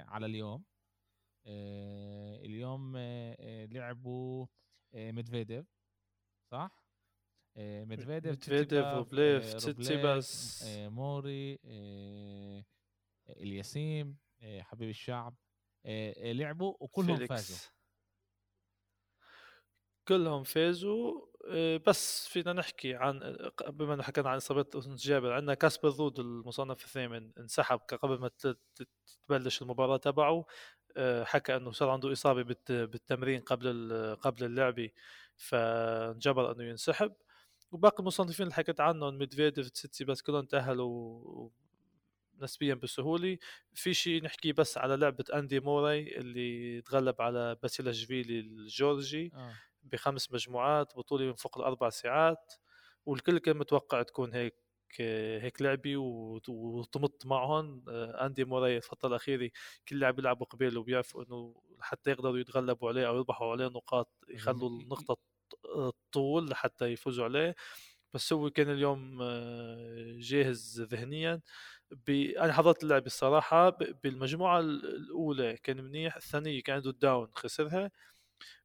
على 0.08 0.26
اليوم. 0.26 0.64
اليوم 2.46 2.98
لعبوا 3.72 4.46
ميدفيديف 4.94 5.66
صح؟ 6.52 6.88
ميدفيديف 7.58 8.32
ميدفيديف 8.32 8.86
وبليف 8.86 9.54
تسيباس 9.54 10.64
موري 10.68 11.60
إلياسيم 13.30 14.18
حبيب 14.42 14.90
الشعب 14.90 15.36
آه، 15.86 16.14
آه، 16.18 16.32
لعبوا 16.32 16.76
وكلهم 16.80 17.16
فيليكس. 17.16 17.34
فازوا. 17.34 17.58
كلهم 20.08 20.44
فازوا 20.44 21.28
بس 21.78 22.28
فينا 22.28 22.54
نحكي 22.54 22.96
عن 22.96 23.38
بما 23.70 23.94
إنه 23.94 24.04
حكينا 24.04 24.30
عن 24.30 24.36
إصابة 24.38 24.66
جابر 24.76 25.34
عندنا 25.34 25.54
كاسبر 25.54 25.90
رود 25.90 26.20
المصنف 26.20 26.86
الثامن 26.86 27.32
انسحب 27.40 27.80
قبل 27.80 28.20
ما 28.20 28.32
تبلش 29.28 29.62
المباراة 29.62 29.98
تبعه. 29.98 30.46
حكى 31.24 31.56
إنه 31.56 31.72
صار 31.72 31.90
عنده 31.90 32.12
إصابة 32.12 32.44
بالتمرين 32.70 33.42
قبل 33.42 34.16
قبل 34.22 34.44
اللعبه 34.44 34.90
فانجبر 35.38 36.52
إنه 36.52 36.64
ينسحب. 36.64 37.14
وباقي 37.72 38.00
المصنفين 38.00 38.44
اللي 38.44 38.56
حكيت 38.56 38.80
عنهم 38.82 39.18
ميدفيديف 39.18 39.70
تسيتسي 39.70 40.06
بس 40.06 40.22
كلهم 40.22 40.46
تأهلوا 40.46 41.50
نسبيا 42.42 42.74
بسهولة. 42.74 43.38
في 43.74 43.94
شيء 43.94 44.24
نحكي 44.24 44.52
بس 44.54 44.78
على 44.78 44.96
لعبة 44.96 45.26
أندي 45.34 45.60
موراي 45.60 46.18
اللي 46.18 46.82
تغلب 46.82 47.22
على 47.22 47.58
باسيلاشفيلي 47.64 48.40
الجورجي 48.40 49.32
آه. 49.36 49.54
بخمس 49.84 50.32
مجموعات 50.32 50.96
بطولة 50.98 51.26
من 51.26 51.34
فوق 51.34 51.58
الأربع 51.58 51.90
ساعات 51.90 52.54
والكل 53.06 53.38
كان 53.38 53.58
متوقع 53.58 54.04
تكون 54.04 54.34
هيك 54.34 54.68
هيك 55.40 55.62
لعبة 55.62 55.98
وتمط 56.48 57.26
معهم. 57.26 57.86
آه، 57.90 58.26
أندي 58.26 58.46
موراي 58.46 58.78
الفترة 58.78 59.10
الأخيرة 59.10 59.50
كل 59.88 60.00
لاعب 60.00 60.16
بيلعبوا 60.16 60.46
قباله 60.46 60.80
وبيعرفوا 60.80 61.24
إنه 61.24 61.56
حتى 61.82 62.12
يقدروا 62.12 62.38
يتغلبوا 62.38 62.90
عليه 62.90 63.08
أو 63.08 63.16
يربحوا 63.18 63.52
عليه 63.52 63.66
نقاط 63.68 64.12
يخلوا 64.30 64.70
النقطة 64.70 65.18
طول 66.12 66.50
لحتى 66.50 66.86
يفوزوا 66.86 67.26
عليه. 67.26 67.56
بس 68.14 68.34
هو 68.34 68.50
كأن 68.50 68.70
اليوم 68.70 69.20
آه، 69.22 70.16
جاهز 70.20 70.82
ذهنيا 70.82 71.42
ب... 71.92 72.10
أنا 72.40 72.54
حضرت 72.54 72.84
اللعبة 72.84 73.06
الصراحة. 73.06 73.70
بالمجموعة 74.04 74.60
الأولى 74.60 75.58
كان 75.64 75.84
منيح 75.84 76.16
الثانية 76.16 76.62
كان 76.64 76.76
عنده 76.76 76.92
داون 76.92 77.28
خسرها 77.36 77.92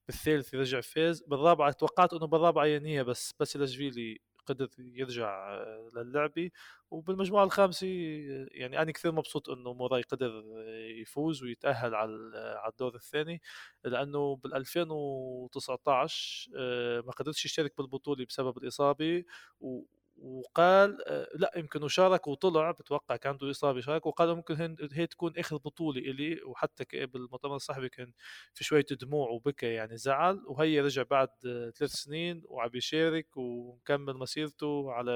بالثالث 0.09 0.55
رجع 0.55 0.81
فاز 0.81 1.23
بالرابعة 1.23 1.73
توقعت 1.73 2.13
إنه 2.15 2.27
بالرابعة 2.27 2.67
ينهيها 2.67 3.03
بس 3.03 3.35
بس 3.41 3.57
الاشفيلي 3.57 4.19
قدر 4.47 4.69
يرجع 4.79 5.55
آه، 5.55 5.91
للعبه 5.95 6.51
وبالمجموعة 6.91 7.45
الخامسة 7.45 7.87
يعني 8.53 8.83
أنا 8.83 8.93
كثير 8.93 9.13
مبسوط 9.13 9.51
إنه 9.51 9.73
موراي 9.73 10.03
قدر 10.03 10.43
يفوز 11.01 11.43
ويتأهل 11.43 11.95
على 11.95 12.13
على 12.63 12.71
الدور 12.73 12.95
الثاني. 12.95 13.43
لأنه 13.85 14.37
بال 14.37 14.55
2019 14.55 16.51
آه، 16.57 17.01
ما 17.01 17.13
قدرش 17.13 17.45
يشترك 17.45 17.75
بالبطولة 17.79 18.25
بسبب 18.27 18.59
الإصابة. 18.59 19.25
وقال 20.23 21.09
آه، 21.09 21.29
لا 21.35 21.53
يمكن 21.57 21.89
شارك 21.89 22.27
وطلع 22.27 22.71
بتوقع 22.71 23.17
كان 23.17 23.33
عنده 23.33 23.51
إصابة 23.51 23.81
شارك 23.81 24.07
وقال 24.07 24.37
ممكن 24.37 24.77
هي 24.93 25.07
تكون 25.07 25.33
اخر 25.39 25.57
بطولة 25.57 26.01
إلي 26.01 26.43
وحتى 26.43 27.07
بالمؤتمر 27.07 27.57
الصحفي 27.57 27.89
كان 27.89 28.13
في 28.55 28.65
شوية 28.65 28.87
دموع 29.01 29.29
وبكى 29.31 29.67
يعني 29.67 29.97
زعل 29.97 30.43
وهي 30.47 30.81
رجع 30.81 31.03
بعد 31.03 31.29
ثلاث 31.79 31.91
سنين 31.91 32.43
وعم 32.45 32.71
يشارك 32.75 33.37
ومكمل 33.37 34.15
مسيرته 34.17 34.93
على 34.93 35.13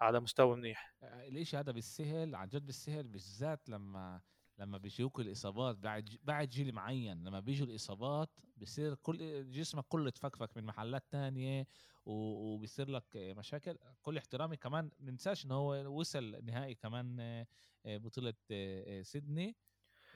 على 0.00 0.20
مستوى 0.20 0.56
منيح. 0.56 0.94
آه، 1.02 1.28
الإشي 1.28 1.56
هذا 1.56 1.72
بالسهل 1.72 2.34
عن 2.34 2.48
جد 2.48 2.66
بالسهل 2.66 3.08
بالذات 3.08 3.68
لما 3.68 4.20
لما 4.58 4.78
بيجيوك 4.78 5.20
الإصابات 5.20 5.76
بعد 5.76 6.18
بعد 6.22 6.48
جيل 6.48 6.72
معين 6.72 7.24
لما 7.24 7.40
بيجوا 7.40 7.66
الإصابات 7.66 8.30
بصير 8.56 8.94
كل 8.94 9.50
جسمك 9.50 9.84
كله 9.88 10.10
تفكفك 10.10 10.56
من 10.56 10.64
محلات 10.64 11.04
تانية 11.10 11.66
وبيصير 12.06 12.90
لك 12.90 13.04
مشاكل. 13.16 13.78
كل 14.02 14.16
احترامي 14.18 14.56
كمان 14.56 14.90
ننساش 15.00 15.44
ان 15.44 15.50
هو 15.52 15.98
وصل 15.98 16.44
نهائي 16.44 16.74
كمان 16.74 17.20
آه، 17.20 17.46
بطولة 17.86 18.34
آه، 18.50 19.02
سيدني. 19.02 19.56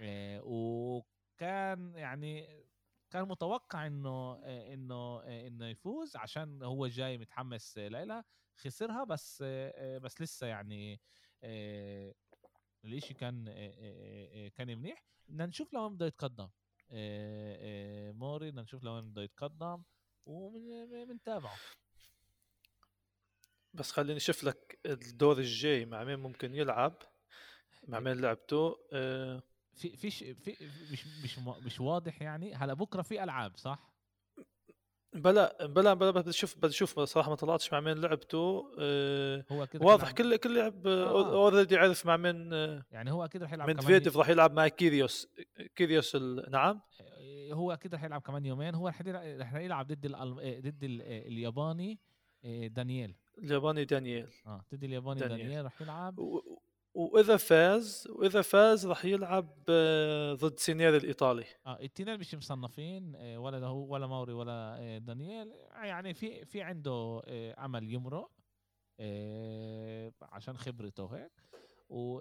آه، 0.00 0.40
وكان 0.44 1.94
يعني 1.94 2.64
كان 3.10 3.28
متوقع 3.28 3.86
إنه 3.86 4.34
إنه 4.44 5.20
إنه 5.20 5.66
يفوز 5.66 6.16
عشان 6.16 6.62
هو 6.62 6.86
جاي 6.86 7.18
متحمس 7.18 7.78
ليلى 7.78 8.24
خسرها 8.56 9.04
بس 9.04 9.42
بس 10.02 10.22
لسه 10.22 10.46
يعني 10.46 11.00
الإشي 12.84 13.14
كان 13.14 13.44
كان 14.48 14.78
منيح. 14.78 15.04
بدنا 15.28 15.46
نشوف 15.46 15.72
لو 15.72 15.88
بده 15.88 16.06
يتقدم. 16.06 16.48
موري 18.18 18.50
بدنا 18.50 18.62
نشوف 18.62 18.84
لو 18.84 19.00
بده 19.02 19.22
يتقدم 19.22 19.82
وبنتابعه 20.26 21.56
بس 23.74 23.90
خليني 23.90 24.16
أشوف 24.16 24.44
لك 24.44 24.78
الدور 24.86 25.38
الجاي 25.38 25.84
مع 25.84 26.04
مين 26.04 26.18
ممكن 26.18 26.54
يلعب 26.54 27.02
مع 27.88 28.00
مين 28.00 28.20
لعبته. 28.20 28.76
في 29.74 29.96
فيش 29.96 30.18
في 30.24 30.56
مش 30.92 31.06
مش 31.06 31.38
مش 31.38 31.80
واضح 31.80 32.22
يعني. 32.22 32.54
هلا 32.54 32.74
بكرة 32.74 33.02
في 33.02 33.22
ألعاب 33.24 33.56
صح؟ 33.56 33.97
بلا 35.14 35.66
بلا 35.66 35.94
بلا 35.94 36.10
بدي 36.10 36.30
أشوف 36.30 36.56
بدي 36.58 36.66
أشوف 36.66 37.00
صراحة 37.00 37.30
ما 37.30 37.36
طلعتش 37.36 37.72
مع 37.72 37.80
مين 37.80 37.98
لعبته 38.00 38.72
أه 38.78 39.44
هو 39.52 39.66
كده 39.66 39.86
واضح 39.86 40.10
كل 40.10 40.36
كل 40.36 40.54
لعب 40.58 40.86
آه. 40.86 41.32
already 41.32 41.76
عرف 41.76 42.06
مع 42.06 42.16
مين 42.16 42.52
آه، 42.52 42.82
يعني 42.90 43.10
هو 43.12 43.24
أكيد 43.24 43.42
رح 43.42 43.52
يلعب 43.52 43.68
من 43.70 43.80
فيديف 43.80 44.16
راح 44.16 44.28
يلعب 44.28 44.52
مع 44.52 44.68
كيريوس 44.68 45.28
كيريوس. 45.76 46.16
نعم 46.50 46.80
ي- 47.20 47.52
هو 47.52 47.72
أكيد 47.72 47.94
رح 47.94 48.04
يلعب 48.04 48.20
كمان 48.22 48.46
يومين 48.46 48.74
هو 48.74 48.88
رح 48.88 49.00
يلعب, 49.00 49.40
رح 49.40 49.54
يلعب 49.54 49.86
ضد. 49.86 50.06
آه، 50.14 50.60
ضد 50.60 50.84
ال- 50.84 51.02
آه، 51.02 51.28
الياباني 51.28 51.98
آه، 52.44 52.66
دانييل 52.66 53.14
الياباني 53.38 53.84
دانييل 53.84 54.26
آه 54.46 54.64
ضد 54.74 54.84
الياباني 54.84 55.20
دانييل. 55.20 55.38
دانييل, 55.46 55.64
رح 55.64 55.82
يلعب. 55.82 56.20
وإذا 56.98 57.36
فاز 57.36 58.08
وإذا 58.10 58.42
فاز 58.42 58.86
راح 58.86 59.04
يلعب 59.04 59.48
آه، 59.68 60.34
ضد 60.34 60.58
سينير 60.58 60.96
الإيطالي. 60.96 61.44
آه 61.66 61.78
التنين 61.80 62.18
مش 62.18 62.34
مصنفين 62.34 63.12
آه، 63.16 63.38
ولا 63.38 63.66
هو 63.66 63.94
ولا 63.94 64.06
موري 64.06 64.32
ولا 64.32 64.76
آه، 64.80 64.98
دانييل. 64.98 65.52
يعني 65.74 66.14
في 66.14 66.44
في 66.44 66.62
عنده 66.62 67.22
امل 67.58 67.94
يمرق 67.94 68.30
عشان 70.22 70.56
خبرته 70.56 71.06
هيك. 71.06 71.32
و 71.88 72.20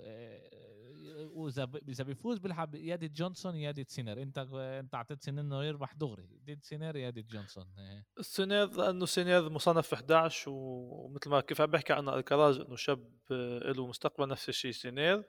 وإذا 1.15 1.69
إذا 1.89 2.03
بيفوز 2.03 2.37
بيلعب 2.39 2.75
يادي 2.75 3.07
جونسون 3.07 3.55
يادي 3.55 3.85
سينر 3.87 4.21
أنت 4.21 4.37
أنت 4.53 4.95
أعطيت 4.95 5.23
سينر 5.23 5.41
إنه 5.41 5.63
يربح 5.63 5.93
دغري. 5.93 6.29
ضد 6.47 6.59
سينر 6.63 6.95
يادي 6.95 7.21
جونسون. 7.21 7.65
آه، 7.77 8.03
سينير 8.21 8.71
لأنه 8.71 9.05
سينير 9.05 9.49
مصنف 9.49 9.87
في 9.87 9.95
11 9.95 10.49
و- 10.49 11.05
ومثل 11.05 11.29
ما 11.29 11.41
كيف 11.41 11.61
عم 11.61 11.71
بحكي 11.71 11.93
عن 11.93 12.09
الكراز 12.09 12.57
إنه 12.57 12.75
شاب 12.75 13.11
آه، 13.31 13.71
له 13.71 13.87
مستقبل 13.87 14.27
نفس 14.27 14.49
الشيء 14.49 14.71
سينير. 14.71 15.23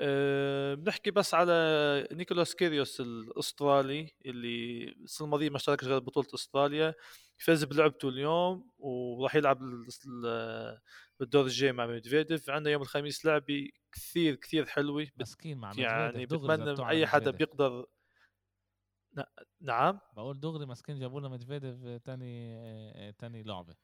أه 0.00 0.74
بنحكي 0.74 1.10
بس 1.10 1.34
على 1.34 2.08
نيكولاس 2.12 2.54
كيريوس 2.54 3.00
الأسترالي 3.00 4.12
اللي 4.26 4.84
السنة 4.88 5.24
الماضية 5.26 5.50
ما 5.50 5.56
اشتركش 5.56 5.84
غير 5.84 5.98
بطولة 5.98 6.26
أستراليا. 6.34 6.94
فاز 7.38 7.64
بلعبته 7.64 8.08
اليوم 8.08 8.70
وراح 8.78 9.34
يلعب 9.34 9.62
ال- 9.62 9.86
ال- 10.06 10.78
بالدور 11.20 11.44
الجاي 11.44 11.72
مع 11.72 11.86
ميدفيديف. 11.86 12.50
عندنا 12.50 12.72
يوم 12.72 12.82
الخميس 12.82 13.24
لعبة 13.24 13.68
كثير 13.92 14.34
كثير 14.34 14.66
حلوة. 14.66 15.06
مسكين 15.16 15.58
مع 15.58 15.72
يعني 15.76 16.26
بتمنى 16.26 16.88
أي 16.88 17.06
حدا. 17.06 17.30
بيقدر 17.30 17.86
نعم؟ 19.60 20.00
بقول 20.16 20.40
دغري 20.40 20.66
مسكين 20.66 20.98
جابوا 20.98 21.20
لنا 21.20 21.28
مدفيديف 21.28 22.02
تاني 22.02 22.54
آه، 22.56 23.14
آه، 23.22 23.28
لعبة. 23.42 23.74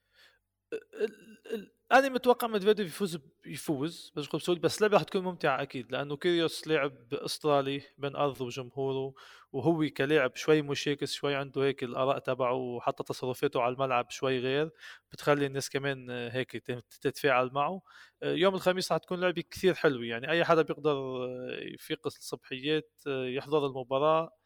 أنا 1.92 2.08
متوقع 2.08 2.48
مدفيديف 2.48 2.86
يفوز 2.86 3.18
يفوز 3.46 4.12
بس 4.16 4.50
بس 4.50 4.76
اللعبه 4.78 4.96
رح 4.96 5.02
تكون 5.02 5.22
ممتعة 5.22 5.62
أكيد 5.62 5.92
لأنه 5.92 6.16
كيريوس 6.16 6.68
لاعب 6.68 7.14
استرالي 7.14 7.82
بين 7.98 8.16
ارضه 8.16 8.44
وجمهوره 8.44 9.14
وهو 9.52 9.88
كلاعب 9.96 10.36
شوي 10.36 10.62
مشاكس 10.62 11.12
شوي 11.12 11.34
عنده 11.34 11.62
هيك 11.62 11.84
الآراء 11.84 12.18
تبعه 12.18 12.54
وحتى 12.54 13.02
تصرفاته 13.04 13.62
على 13.62 13.74
الملعب 13.74 14.10
شوي 14.10 14.38
غير 14.38 14.70
بتخلي 15.12 15.46
الناس 15.46 15.70
كمان 15.70 16.10
آه، 16.10 16.28
هيك 16.30 16.50
تت- 16.56 16.84
تتفاعل 17.00 17.50
معه. 17.52 17.82
آه، 18.22 18.32
يوم 18.34 18.54
الخميس 18.54 18.92
رح 18.92 18.98
تكون 18.98 19.20
لعبة 19.20 19.42
كثير 19.50 19.74
حلوة 19.74 20.04
يعني 20.04 20.30
أي 20.30 20.44
حدا 20.44 20.62
بيقدر 20.62 20.92
آه، 21.24 21.58
يفيق 21.74 22.06
الصبحيات 22.06 22.90
يحضر 23.06 23.66
المباراة 23.66 24.36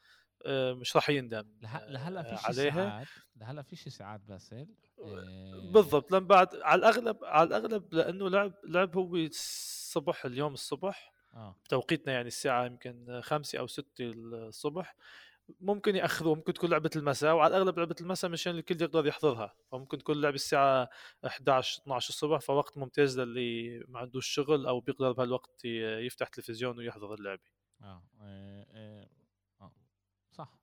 مش 0.47 0.97
رح 0.97 1.11
يندم 1.11 1.45
لح- 1.63 1.83
لهلأ 1.89 2.33
آه، 2.33 2.37
فيش 2.37 2.45
عليها. 2.47 2.75
ساعات 2.75 3.07
لهلأ 3.37 3.63
فيش 3.63 3.89
ساعات 3.89 4.21
باسل 4.21 4.67
آه، 5.05 5.71
بالضبط 5.73 6.13
لأن 6.13 6.27
بعد 6.27 6.49
على 6.55 6.79
الأغلب 6.79 7.25
على 7.25 7.47
الأغلب 7.49 7.95
لأنه 7.95 8.29
لعب 8.31 8.53
لعب 8.65 8.97
هو 8.97 9.17
الصبح 9.17 10.25
اليوم 10.25 10.53
الصبح 10.53 11.13
بتوقيتنا 11.65 12.13
يعني 12.13 12.29
الساعة 12.29 12.67
يمكن 12.67 13.21
خمسة 13.25 13.59
أو 13.59 13.67
ستة 13.67 13.87
الصبح 14.01 14.97
ممكن 15.61 15.97
يأخروه 15.97 16.35
ممكن 16.35 16.53
تكون 16.53 16.71
لعبة 16.71 16.91
المساء 16.97 17.35
وعلى 17.35 17.57
الأغلب 17.57 17.79
لعبة 17.79 17.95
المساء 18.01 18.31
مشان 18.31 18.59
الكل 18.59 18.83
يقدر 18.83 19.07
يحضرها 19.07 19.55
فممكن 19.73 19.99
تكون 19.99 20.21
لعبة 20.21 20.35
الساعة 20.35 20.89
11 21.27 21.83
12 21.83 22.09
الصبح 22.09 22.41
فوقت 22.41 22.79
ممتاز 22.79 23.21
للي 23.21 23.85
ما 23.89 23.99
عندوش 23.99 24.27
شغل 24.27 24.67
أو 24.67 24.81
بيقدر 24.81 25.13
بهالوقت 25.13 25.65
يفتح 25.65 26.29
تلفزيون 26.29 26.79
ويحضر 26.79 27.15
اللعبة. 27.15 27.43
آه 27.83 28.03
آه, 28.21 28.67
آه. 28.75 29.09
آه. 29.61 29.73
صح 30.33 30.49
آه. 30.53 30.59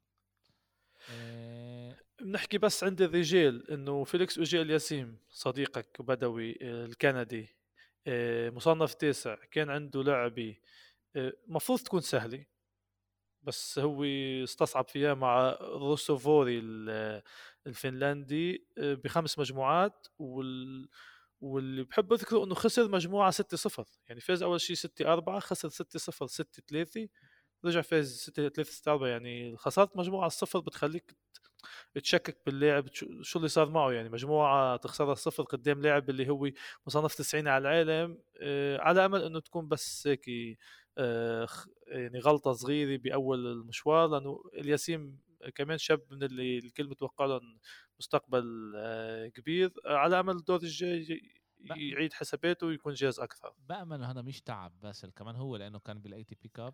بنحكي 2.21 2.57
بس 2.57 2.83
عند 2.83 3.01
الرجال 3.01 3.71
إنه 3.71 4.03
فيليكس 4.03 4.37
اوجي 4.37 4.61
الياسيم 4.61 5.17
صديقك 5.29 6.01
بدوي 6.01 6.57
آه، 6.61 6.85
الكندي 6.85 7.47
آه، 8.07 8.49
مصنف 8.49 8.93
تاسع 8.93 9.35
كان 9.51 9.69
عنده 9.69 10.03
لعبة 10.03 10.57
آه، 11.15 11.33
مفروض 11.47 11.79
تكون 11.79 12.01
سهلة 12.01 12.45
بس 13.43 13.79
هو 13.79 14.03
استصعب 14.43 14.87
فيها 14.87 15.13
مع 15.13 15.57
روسوفوري 15.61 16.59
ال- 16.59 17.21
الفنلندي 17.67 18.67
آه، 18.77 18.93
بخمس 18.93 19.39
مجموعات 19.39 20.07
وال 20.19 20.89
واللي 21.41 21.83
بحب 21.83 22.13
أذكره 22.13 22.43
إنه 22.43 22.55
خسر 22.55 22.87
مجموعة 22.89 23.31
6-0 23.31 23.85
يعني 24.07 24.19
فاز 24.21 24.43
أول 24.43 24.61
شيء 24.61 24.75
6-4 24.75 25.39
خسر 25.39 25.69
6-0 25.69 26.27
6-3 26.27 27.07
رجع 27.65 27.81
فاز 27.81 28.29
6-3 28.29 28.63
6-4 28.63 29.07
يعني 29.07 29.57
خسارة 29.57 29.91
مجموعة 29.95 30.27
الصفر 30.27 30.59
بتخليك 30.59 31.15
تشكك 32.03 32.37
باللاعب 32.45 32.85
شو 33.21 33.39
اللي 33.39 33.49
صار 33.49 33.69
معه 33.69 33.91
يعني 33.91 34.09
مجموعة 34.09 34.77
تخسرها 34.77 35.15
صفر 35.15 35.43
قدام 35.43 35.81
لاعب 35.81 36.09
اللي 36.09 36.29
هو 36.29 36.49
مصنف 36.87 37.15
90 37.15 37.47
على 37.47 37.61
العالم 37.61 38.17
آه، 38.41 38.77
على 38.77 39.05
أمل 39.05 39.23
إنه 39.23 39.39
تكون 39.39 39.67
بس 39.67 40.07
هيك 40.07 40.25
آه، 40.97 41.47
يعني 41.87 42.19
غلطة 42.19 42.51
صغيرة 42.51 42.97
بأول 42.97 43.47
المشوار 43.47 44.07
لأنه 44.09 44.43
الياسيم 44.53 45.19
كمان 45.55 45.77
شاب 45.77 46.01
من 46.11 46.23
اللي 46.23 46.57
الكل 46.57 46.87
متوقع 46.89 47.25
لهم 47.25 47.59
مستقبل 47.99 48.73
آه، 48.75 49.27
كبير 49.27 49.73
على 49.85 50.19
أمل 50.19 50.35
الدور 50.35 50.59
الجاي. 50.63 51.21
يعيد 51.75 52.13
حساباته 52.13 52.67
ويكون 52.67 52.93
جاهز 52.93 53.19
أكثر 53.19 53.53
بأمل 53.69 54.03
هذا 54.03 54.21
مش 54.21 54.41
تعب 54.41 54.79
باسل 54.79 55.11
كمان 55.11 55.35
هو 55.35 55.57
لأنه 55.57 55.79
كان 55.79 55.99
بال 55.99 56.23
ATP 56.23 56.49
Cup 56.49 56.73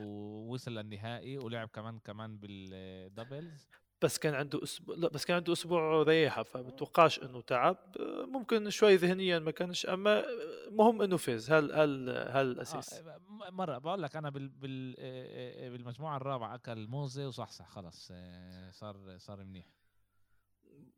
ووصل 0.00 0.74
للنهائي 0.74 1.38
ولعب 1.38 1.68
كمان 1.68 1.98
كمان 1.98 2.36
بال 2.38 2.64
doubles. 2.64 3.68
بس 4.02 4.18
كان 4.18 4.34
عنده 4.34 4.62
أسبوع 4.62 4.96
لا 4.96 5.08
بس 5.08 5.24
كان 5.24 5.36
عنده 5.36 5.52
أسبوع 5.52 6.02
ريحه 6.02 6.42
فبتوقعش 6.42 7.22
إنه 7.22 7.40
تعب. 7.40 7.76
آه، 8.00 8.24
ممكن 8.26 8.70
شوي 8.70 8.96
ذهنيا 8.96 9.38
ما 9.38 9.50
كانش 9.50 9.86
أما 9.86 10.18
آه، 10.18 10.24
مهم 10.70 11.02
إنه 11.02 11.16
فاز. 11.16 11.50
هل 11.50 11.72
هل 11.72 12.10
هل 12.10 12.46
الاساس 12.50 12.92
آه 12.94 13.20
مرة. 13.50 13.78
بقول 13.78 14.02
لك 14.02 14.16
أنا 14.16 14.30
بال 14.30 14.48
بال 14.48 14.94
آه، 14.98 15.66
آه، 15.66 15.70
بالمجموعة 15.70 16.16
الرابعة 16.16 16.54
أكل 16.54 16.86
موزة 16.86 17.28
وصحصح 17.28 17.68
خلص 17.68 18.08
آه 18.14 18.70
صار 18.70 19.18
صار 19.18 19.44
منيح. 19.44 19.66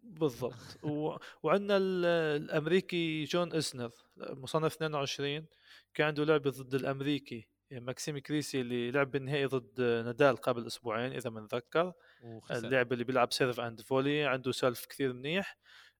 بالضبط. 0.08 0.54
و... 0.84 1.16
وعندنا 1.42 1.76
ال- 1.76 2.04
الأمريكي 2.42 3.24
جون 3.24 3.52
إسنر 3.52 3.90
مصنف 4.16 4.74
22 4.74 5.46
كان 5.94 6.06
عنده 6.06 6.24
لعبه 6.24 6.50
ضد 6.50 6.74
الأمريكي. 6.74 7.48
ماكسيم 7.70 8.18
كريسي 8.18 8.60
اللي 8.60 8.90
لعب 8.90 9.10
بالنهائي 9.10 9.44
ضد 9.46 9.80
نادال 9.80 10.36
قبل 10.36 10.66
أسبوعين 10.66 11.12
إذا 11.12 11.30
بنتذكر 11.30 11.92
وخسر. 12.22 12.56
اللاعب 12.66 12.92
اللي 12.92 13.04
بيلعب 13.04 13.32
serve 13.32 13.60
and 13.60 13.80
volley 13.80 14.24
عنده 14.24 14.52
serve 14.52 14.86
كثير 14.86 15.12
منيح. 15.12 15.58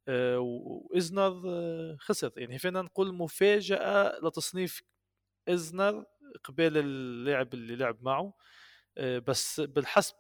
آه، 0.09 0.39
و- 0.39 0.87
وايزنر 0.91 1.43
آه، 1.47 1.97
خسر. 2.01 2.33
يعني 2.37 2.59
فينا 2.59 2.83
نقول 2.83 3.15
مفاجأة 3.15 4.19
لتصنيف 4.23 4.83
ايزنر 5.49 6.05
قبل 6.45 6.79
اللاعب 6.79 7.55
اللي 7.55 7.77
لعب 7.77 8.03
معه. 8.03 8.35
آه، 8.99 9.19
بس 9.19 9.61
بالحسب 9.61 10.15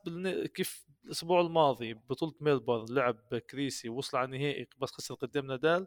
كيف 0.54 0.84
الأسبوع 1.08 1.40
الماضي 1.40 1.94
بطولة 1.94 2.34
ميلبورن 2.40 2.94
لعب 2.94 3.38
كريسي 3.50 3.88
ووصل 3.88 4.16
على 4.18 4.24
النهائي 4.24 4.66
بس 4.78 4.90
خسر 4.90 5.14
قدام 5.14 5.46
نادال. 5.46 5.86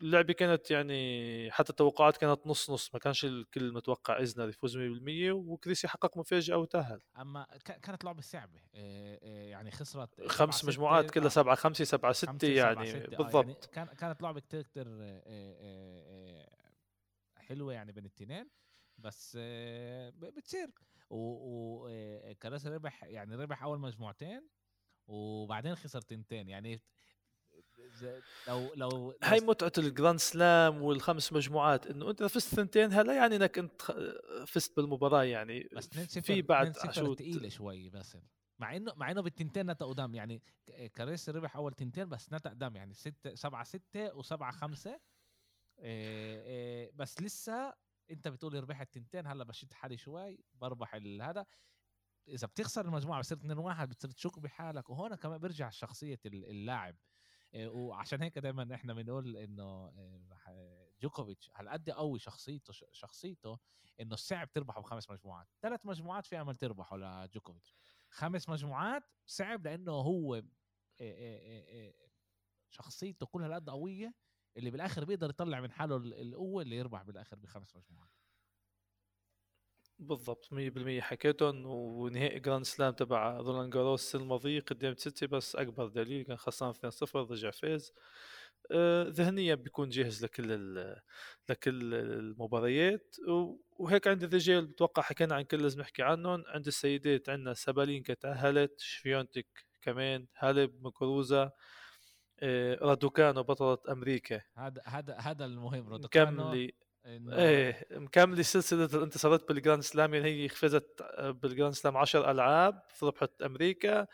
اللعبه 0.00 0.32
كانت 0.32 0.70
يعني 0.70 1.50
حتى 1.50 1.70
التوقعات 1.70 2.16
كانت 2.16 2.46
نص 2.46 2.70
نص 2.70 2.94
ما 2.94 3.00
كانش 3.00 3.24
الكل 3.24 3.72
متوقع 3.72 4.18
ايزنر 4.18 4.48
يفوز 4.48 4.76
100% 4.76 5.32
وكريسي 5.32 5.88
حقق 5.88 6.18
مفاجأة 6.18 6.56
وتأهل. 6.56 7.00
أما 7.18 7.46
كانت 7.64 8.04
لعبة 8.04 8.20
صعبة 8.20 8.58
آه، 8.74 9.18
آه، 9.22 9.48
يعني 9.48 9.70
خسرت 9.70 10.26
خمس 10.26 10.64
مجموعات 10.64 11.10
كلها 11.10 11.26
آه، 11.26 11.28
7 11.28 11.54
5 11.54 11.84
7 11.84 12.12
6 12.12 12.28
خمسة، 12.28 12.48
سبعة، 12.48 12.84
يعني 12.84 12.86
ستة، 12.86 13.14
آه، 13.14 13.16
بالضبط. 13.16 13.66
كان 13.66 13.86
كانت 13.86 14.22
لعبة 14.22 14.40
كتير 14.40 14.64
آه، 14.78 16.48
حلوة 17.36 17.72
يعني 17.72 17.92
بين 17.92 18.04
التنين. 18.04 18.48
بس 19.02 19.36
آه، 19.40 20.10
بتصير 20.10 20.70
وكراسي 21.10 22.68
ربح 22.68 23.04
يعني 23.04 23.36
ربح 23.36 23.62
أول 23.62 23.78
مجموعتين 23.80 24.48
وبعدين 25.06 25.74
خسر 25.74 26.00
تنتين. 26.00 26.48
يعني 26.48 26.82
لو 28.48 28.72
لو 28.74 29.14
هاي 29.22 29.40
متعة 29.40 29.72
ال 29.78 29.85
Grand 29.85 30.18
Slam 30.18 30.82
والخمس 30.82 31.32
مجموعات 31.32 31.86
إنه 31.86 32.10
أنت 32.10 32.22
فزت 32.22 32.54
ثنتين 32.54 32.92
هلا 32.92 33.14
يعني 33.16 33.36
إنك 33.36 33.58
أنت 33.58 33.82
فزت 34.46 34.76
بالمباراة 34.76 35.24
يعني 35.24 35.68
بس 35.76 35.86
2 35.86 36.06
0 36.06 36.20
في 36.20 36.42
بعد 36.42 36.66
2 36.66 36.92
0 36.92 37.02
عشوت 37.02 37.18
تقيلة 37.18 37.48
شوي 37.48 37.90
بس 37.90 38.16
مع 38.58 38.76
إنه 38.76 38.92
مع 38.96 39.10
إنه 39.10 39.20
بالتنتين 39.20 39.70
نتا 39.70 39.84
قدام. 39.84 40.14
يعني 40.14 40.42
كاريس 40.94 41.28
ربح 41.28 41.56
أول 41.56 41.72
تنتين 41.72 42.08
بس 42.08 42.32
نتا 42.32 42.50
قدام. 42.50 42.76
يعني 42.76 42.94
6 42.94 43.34
7 43.34 43.64
6 43.64 44.22
و7 44.22 44.42
5 44.42 45.00
بس 46.96 47.22
لسه 47.22 47.74
أنت 48.12 48.28
بتقول 48.28 48.54
ربحت 48.54 48.94
تنتين 48.94 49.26
هلأ 49.26 49.44
بشد 49.44 49.72
حالي 49.72 49.96
شوي 49.96 50.44
بربح 50.54 50.94
هذا 51.22 51.46
إذا 52.28 52.46
بتخسر 52.46 52.84
المجموعة 52.84 53.20
بصير 53.20 53.38
2 53.38 53.58
1 53.58 53.88
بتصير 53.88 54.10
تشك 54.10 54.38
بحالك. 54.38 54.90
وهون 54.90 55.14
كمان 55.14 55.38
بيرجع 55.38 55.70
شخصية 55.70 56.20
اللاعب. 56.26 56.96
آه، 57.54 57.68
وعشان 57.68 58.22
هيك 58.22 58.38
دائما 58.38 58.74
إحنا 58.74 58.94
بنقول 58.94 59.36
إنه 59.36 59.92
جوكوفيتش 61.00 61.50
هالقد 61.56 61.90
قوي 61.90 62.18
شخصيته 62.18 62.72
شخصيته 62.92 63.58
إنه 64.00 64.16
صعب 64.16 64.52
تربحه 64.52 64.80
بخمس 64.80 65.10
مجموعات. 65.10 65.48
ثلاث 65.62 65.86
مجموعات 65.86 66.26
في 66.26 66.40
أمل 66.40 66.56
تربحه 66.56 66.96
لجوكوفيتش. 66.96 67.74
خمس 68.10 68.48
مجموعات 68.48 69.02
صعب 69.26 69.66
لأنه 69.66 69.92
هو 69.92 70.42
شخصيته 72.70 73.26
كلها 73.26 73.46
هالقد 73.46 73.70
قوية. 73.70 74.14
اللي 74.56 74.70
بالآخر 74.70 75.04
بيقدر 75.04 75.30
يطلع 75.30 75.60
من 75.60 75.70
حاله 75.72 75.96
القوة 75.96 76.62
اللي 76.62 76.76
يربح 76.76 77.02
بالآخر 77.02 77.36
بخمس 77.36 77.76
مجموعات. 77.76 78.10
بالضبط 79.98 80.48
100% 80.52 81.00
حكيتهم 81.00 81.66
ونهائي 81.66 82.40
Grand 82.40 82.64
Slam 82.64 82.92
تبع 82.94 83.36
رولان 83.36 83.70
جاروس 83.70 84.02
السنة 84.04 84.22
الماضية 84.22 84.60
قدام 84.60 84.94
تسيتسيباس 84.96 85.56
أكبر 85.56 85.88
دليل 85.88 86.22
كان 86.24 86.36
خسران 86.36 86.70
2-0 86.70 87.30
رجع 87.30 87.50
فاز 87.50 87.92
ذهنيا 89.08 89.54
بيكون 89.54 89.88
جاهز 89.88 90.24
لكل 90.24 90.48
لكل 91.48 91.94
المباريات. 91.94 93.16
وهيك 93.78 94.08
عند 94.08 94.22
الرجال 94.22 94.66
بتوقع 94.66 95.02
حكينا 95.02 95.34
عن 95.34 95.42
كل 95.42 95.62
لازم 95.62 95.80
نحكي 95.80 96.02
عنهم 96.02 96.44
عند 96.46 96.66
السيدات 96.66 97.28
عندنا 97.28 97.54
سابالينكا 97.54 98.14
تأهلت 98.14 98.80
شفيونتك 98.80 99.46
كمان 99.82 100.26
هالب 100.38 100.86
موغوروزا 100.86 101.50
رادوكانو 102.82 103.42
بطلة 103.42 103.78
أمريكا. 103.88 104.40
هذا 104.54 104.82
هذا 104.84 105.16
هذا 105.16 105.44
المهم 105.44 105.88
رادوكانو 105.88 106.30
مكملة 106.30 106.70
إيه 107.06 107.86
مكملة 107.90 108.42
سلسلة 108.42 108.84
الانتصارات 108.84 109.48
بالجراند 109.48 109.82
سلام 109.82 110.14
يعني 110.14 110.44
هي 110.44 110.48
فازت 110.48 111.02
بالجراند 111.20 111.74
سلام 111.74 111.96
10 111.96 112.30
ألعاب 112.30 112.82
ربحت 113.02 113.42
أمريكا 113.42 114.06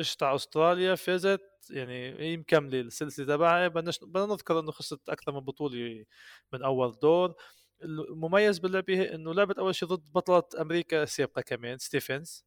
اجت 0.00 0.22
على 0.22 0.34
أستراليا 0.34 0.94
فازت 0.94 1.42
يعني 1.70 2.20
هي 2.20 2.36
مكمله 2.36 2.80
السلسلة 2.80 3.26
تبعها. 3.26 3.68
بدنا 3.68 3.92
نذكر 4.26 4.60
إنه 4.60 4.70
خسرت 4.70 5.08
أكثر 5.08 5.32
من 5.32 5.40
بطولة 5.40 6.04
من 6.52 6.62
أول 6.62 6.92
دور. 7.02 7.34
المميز 7.82 8.58
باللعبة 8.58 8.94
هي 8.94 9.14
إنه 9.14 9.34
لعبت 9.34 9.58
أول 9.58 9.74
شيء 9.74 9.88
ضد 9.88 10.12
بطلة 10.12 10.42
أمريكا 10.60 11.02
السابقة 11.02 11.42
كمان 11.42 11.78
ستيفنز. 11.78 12.44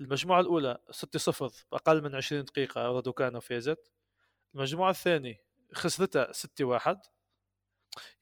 المجموعة 0.00 0.40
الأولى 0.40 0.78
6-0 0.90 1.66
باقل 1.72 2.02
من 2.02 2.14
20 2.14 2.44
دقيقة 2.44 2.82
رادوكانو 2.82 3.40
فازت. 3.40 3.90
المجموعة 4.54 4.90
الثانية 4.90 5.42
خسرتها 5.74 6.32
6-1 6.32 6.96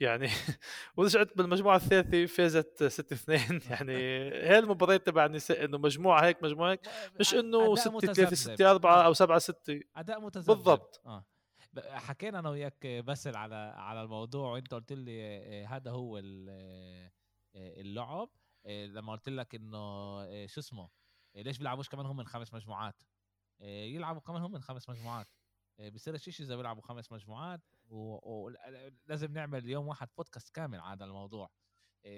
يعني 0.01 0.29
ورجعت 0.97 1.37
بالمجموعة 1.37 1.77
الثالثة 1.77 2.27
فازت 2.27 2.85
6 2.85 3.15
2 3.15 3.61
يعني 3.71 3.97
هي 4.33 4.59
المباريات 4.59 5.07
تبع 5.07 5.27
النساء 5.27 5.65
إنه 5.65 5.79
مجموعة 5.79 6.25
هيك 6.25 6.43
مجموعة 6.43 6.71
هيك. 6.71 6.81
مش 7.21 7.35
إنه 7.35 7.75
6 7.75 7.99
3 8.01 8.35
6 8.35 8.71
4 8.71 9.07
أو 9.07 9.13
7 9.13 9.39
6 9.39 9.81
أداء 9.97 10.21
متذبذب. 10.21 10.57
بالضبط. 10.57 11.03
آه. 11.07 11.25
حكينا 11.89 12.39
أنا 12.39 12.49
وياك 12.51 12.87
باسل 12.87 13.37
على 13.37 13.55
على 13.77 14.03
الموضوع 14.03 14.53
وأنت 14.53 14.75
قلت 14.75 14.93
لي 14.93 15.21
آه، 15.23 15.67
هذا 15.67 15.91
هو 15.91 16.19
آه، 16.19 17.11
اللعب. 17.55 18.29
آه، 18.67 18.87
لما 18.87 19.13
قلت 19.13 19.29
لك 19.29 19.55
إنه 19.55 20.47
شو 20.47 20.61
اسمه 20.61 20.89
ليش 21.35 21.59
بيلعبوش 21.59 21.89
كمان 21.89 22.07
هم 22.07 22.17
من 22.17 22.27
خمس 22.27 22.55
مجموعات؟ 22.55 23.03
يلعبوا 23.61 24.21
كمان 24.21 24.43
هم 24.43 24.53
من 24.53 24.63
خمس 24.63 24.89
مجموعات. 24.89 25.29
بصير 25.79 26.17
شيء 26.17 26.47
إذا 26.47 26.57
بيلعبوا 26.57 26.83
خمس 26.83 27.13
مجموعات 27.13 27.61
ولازم 27.89 29.33
نعمل 29.33 29.69
يوم 29.69 29.89
واحد 29.89 30.09
بودكاست 30.17 30.55
كامل 30.55 30.81
على 30.81 31.05
الموضوع. 31.05 31.51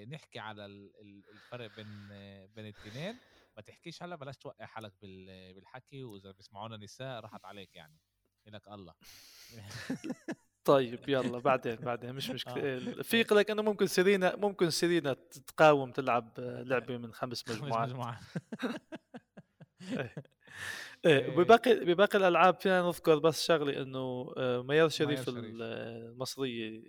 نحكي 0.09 0.39
على 0.39 0.67
الفرق 0.67 1.77
بين 1.77 2.09
بين 2.47 2.67
الاثنين. 2.67 3.17
ما 3.57 3.63
تحكيش 3.63 4.03
هلا 4.03 4.17
بلاش 4.17 4.37
توقع 4.37 4.67
حالك 4.67 4.93
بالحكي 5.01 6.05
وإذا 6.05 6.31
بيسمعونا 6.31 6.77
نساء 6.77 7.21
راحت 7.21 7.45
عليك 7.45 7.77
يعني. 7.77 7.99
لك 8.47 8.69
الله. 8.69 8.95
طيب 10.65 11.09
يلا 11.09 11.39
بعدين 11.39 11.77
بعدين 11.77 12.13
مش 12.13 12.31
مشكلة. 12.31 12.77
آه. 12.77 13.03
في 13.03 13.21
لك 13.31 13.51
إنه 13.51 13.63
ممكن 13.63 13.87
سيرينا 13.87 14.37
ممكن 14.37 14.71
سيرينا 14.71 15.13
تقاوم 15.47 15.93
تلعب 15.93 16.33
لعبة 16.39 16.97
من 16.97 17.13
خمس 17.13 17.49
مجموعات. 17.49 18.21
إيه 21.07 21.29
بباقي 21.29 21.75
بباقي 21.75 22.19
الألعاب 22.19 22.61
فينا 22.61 22.83
نذكر 22.83 23.19
بس 23.19 23.47
شغله 23.47 23.83
إنه 23.83 24.33
آه، 24.37 24.63
ميار 24.63 24.89
شريف 24.89 25.25
المصرية 25.29 26.83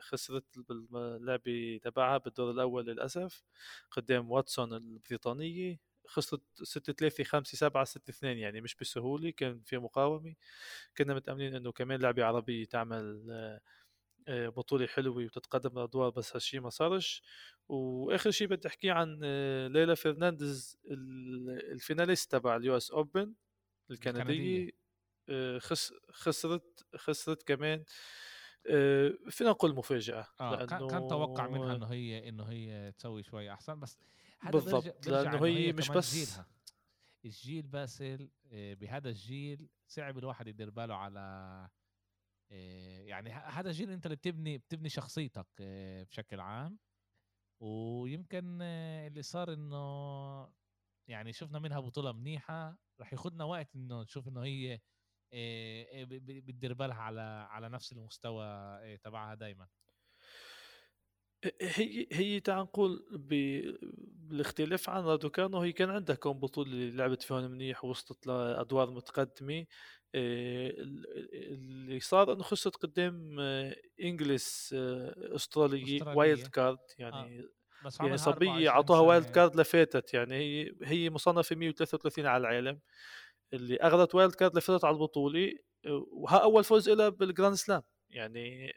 خسرت 0.00 0.44
باللعبة 0.58 1.80
تبعها 1.82 2.18
بالدور 2.18 2.50
الأول 2.50 2.86
للأسف 2.86 3.44
قدام 3.90 4.30
واتسون 4.30 4.72
البريطانية 4.74 5.78
خسرت 6.06 6.42
6 6.62 6.92
3 6.92 7.24
5 7.24 7.56
7 7.58 7.84
6 7.84 8.10
2 8.10 8.38
يعني 8.38 8.60
مش 8.60 8.74
بسهولة 8.76 9.30
كان 9.30 9.60
في 9.64 9.78
مقاومة. 9.78 10.34
كنا 10.98 11.14
متأملين 11.14 11.54
إنه 11.54 11.72
كمان 11.72 12.00
لعبة 12.00 12.24
عربية 12.24 12.64
تعمل 12.64 13.60
آه، 14.28 14.48
بطولة 14.48 14.86
حلوة 14.86 15.16
وتتقدم 15.16 15.78
الأدوار 15.78 16.10
بس 16.10 16.32
هالشي 16.36 16.58
ما 16.60 16.70
صارش. 16.70 17.22
وآخر 17.68 18.30
شيء 18.30 18.46
بدي 18.48 18.68
أحكيه 18.68 18.92
عن 18.92 19.18
ليلى 19.72 19.96
فرنانديز 19.96 20.78
ال 21.72 21.79
finalist 21.79 22.32
تبع 22.32 22.56
ال 22.56 22.76
US 22.76 22.90
Open 22.90 23.34
الكندية. 23.90 24.70
آه، 25.28 25.58
خس 25.58 25.92
خسرت 26.10 26.84
خسرت 26.96 27.42
كمان 27.42 27.84
آه، 28.66 29.12
فينا 29.30 29.50
نقول 29.50 29.74
مفاجأة 29.74 30.26
آه 30.40 30.56
لأنه 30.56 30.86
كان 30.88 31.08
توقع 31.08 31.48
منها 31.48 31.76
إنه 31.76 31.86
هي 31.86 32.28
إنه 32.28 32.44
هي 32.44 32.92
تسوي 32.98 33.22
شوي 33.22 33.52
أحسن. 33.52 33.80
بس 33.80 33.98
بالضبط 34.52 35.06
لأنه 35.08 35.46
هي, 35.46 35.72
مش 35.72 35.88
بس 35.88 36.14
جيلها. 36.14 36.46
الجيل 37.24 37.62
باسل 37.66 38.30
آه، 38.52 38.74
بهذا 38.74 39.08
الجيل 39.08 39.68
صعب 39.86 40.18
الواحد 40.18 40.46
يدير 40.46 40.70
باله 40.70 40.94
على 40.94 41.68
يعني 42.50 43.30
هذا 43.32 43.68
الجيل 43.70 43.90
أنت 43.90 44.06
اللي 44.06 44.16
بتبني 44.16 44.58
بتبني 44.58 44.88
شخصيتك 44.88 45.46
بشكل 46.10 46.40
عام. 46.40 46.78
ويمكن 47.60 48.62
اللي 48.62 49.22
صار 49.22 49.52
إنه 49.52 50.52
يعني 51.08 51.32
شفنا 51.32 51.58
منها 51.58 51.80
بطولة 51.80 52.12
منيحة. 52.12 52.78
راح 53.00 53.12
ياخذنا 53.12 53.44
وقت 53.44 53.76
إنه 53.76 54.02
نشوف 54.02 54.28
إنه 54.28 54.44
هي 54.44 54.80
بتدير 56.40 56.74
بالها 56.74 56.96
على 56.96 57.20
على 57.50 57.68
نفس 57.68 57.92
المستوى 57.92 58.36
تبعها 58.98 59.34
دائما 59.34 59.68
هي 61.62 62.06
هي 62.12 62.40
تعال 62.40 62.60
نقول 62.62 63.06
بالاختلاف 64.12 64.90
عن 64.90 65.02
رادوكانو 65.02 65.58
هي 65.60 65.72
كان 65.72 65.90
عندها 65.90 66.16
بطولة 66.24 66.70
اللي 66.72 66.90
لعبت 66.90 67.22
فيهم 67.22 67.50
منيح 67.50 67.84
ووصلت 67.84 68.26
لأدوار 68.26 68.90
متقدمة. 68.90 69.66
اللي 70.14 72.00
صار 72.00 72.32
إنه 72.32 72.42
خسرت 72.42 72.76
قدام 72.76 73.40
انجلس 74.02 74.74
أسترالية. 75.34 76.02
wild 76.02 76.46
card 76.46 76.78
يعني 76.98 77.40
آه. 77.40 77.48
بس 77.84 78.00
يعني 78.00 78.16
صبية 78.16 78.68
اعطوها 78.68 79.00
wild 79.00 79.30
card 79.30 79.56
لفاتت 79.60 80.14
يعني 80.14 80.34
هي 80.34 80.72
هي 80.82 81.10
مصنفة 81.10 81.56
133 81.56 82.26
على 82.26 82.40
العالم. 82.40 82.80
اللي 83.52 83.76
أخذت 83.76 84.14
wild 84.14 84.34
card 84.34 84.56
لفاتت 84.56 84.84
على 84.84 84.94
البطولة 84.94 85.52
وها 86.12 86.38
أول 86.38 86.64
فوز 86.64 86.90
لها 86.90 87.08
بالجراند 87.08 87.54
سلام 87.54 87.82
يعني 88.10 88.72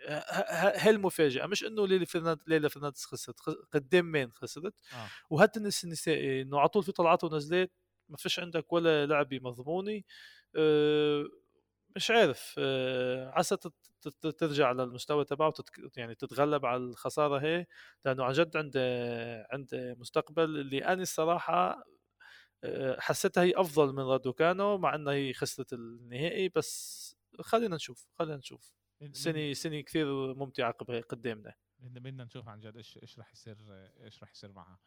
هي 0.76 0.90
المفاجاه 0.90 1.46
مش 1.46 1.64
إنه 1.64 1.88
ليلى 1.88 2.06
فرناند 2.06 2.40
ليلى 2.48 2.70
فرنانديز 2.70 3.06
خسرت 3.06 3.40
قدام 3.74 4.12
مين 4.12 4.32
خسرت. 4.32 4.74
آه. 4.94 5.10
وهالتنس 5.30 5.84
النسائي 5.84 6.42
إنه 6.42 6.60
على 6.60 6.70
طول 6.70 6.84
في 6.84 6.92
طلعات 6.92 7.24
ونزلات 7.24 7.72
ما 8.10 8.18
فيش 8.18 8.40
عندك 8.40 8.74
ولا 8.74 9.06
لعبه 9.06 9.40
مضمونه 9.40 10.02
مش 11.96 12.12
عارف 12.12 12.56
أه 12.60 13.30
عسى 13.30 13.58
ترجع 14.38 14.72
للمستوى 14.72 15.26
تبعه. 15.26 15.54
يعني 15.98 16.16
تتغلب 16.16 16.66
على 16.66 16.84
الخساره 16.84 17.40
هي 17.40 17.66
لأنه 18.06 18.24
عن 18.24 18.34
جد 18.34 18.58
عنده 18.58 19.48
عنده 19.52 19.96
مستقبل 20.00 20.44
اللي 20.44 20.86
أنا 20.86 21.02
الصراحه 21.02 21.84
آه، 22.64 23.00
حسيتها 23.00 23.44
هي 23.44 23.54
افضل 23.56 23.94
من 23.94 24.00
رادوكانو 24.00 24.78
مع 24.78 24.96
انها 24.96 25.14
هي 25.14 25.34
خسرت 25.34 25.74
النهائي 25.74 26.50
بس 26.50 27.16
خلينا 27.42 27.76
نشوف 27.76 28.08
خلينا 28.20 28.38
نشوف 28.38 28.74
سنه 29.12 29.54
سنه 29.54 29.82
كثير 29.82 30.34
ممتعه 30.34 30.72
قدامنا 31.10 31.54
بدنا 31.80 32.24
نشوف 32.24 32.48
عن 32.48 32.60
جد 32.60 32.78
إيش 32.78 33.00
إيش 33.02 33.20
راح 33.20 33.32
يصير 33.34 33.58
إيش 34.04 34.22
راح 34.22 34.32
يصير 34.32 34.52
معها 34.52 34.80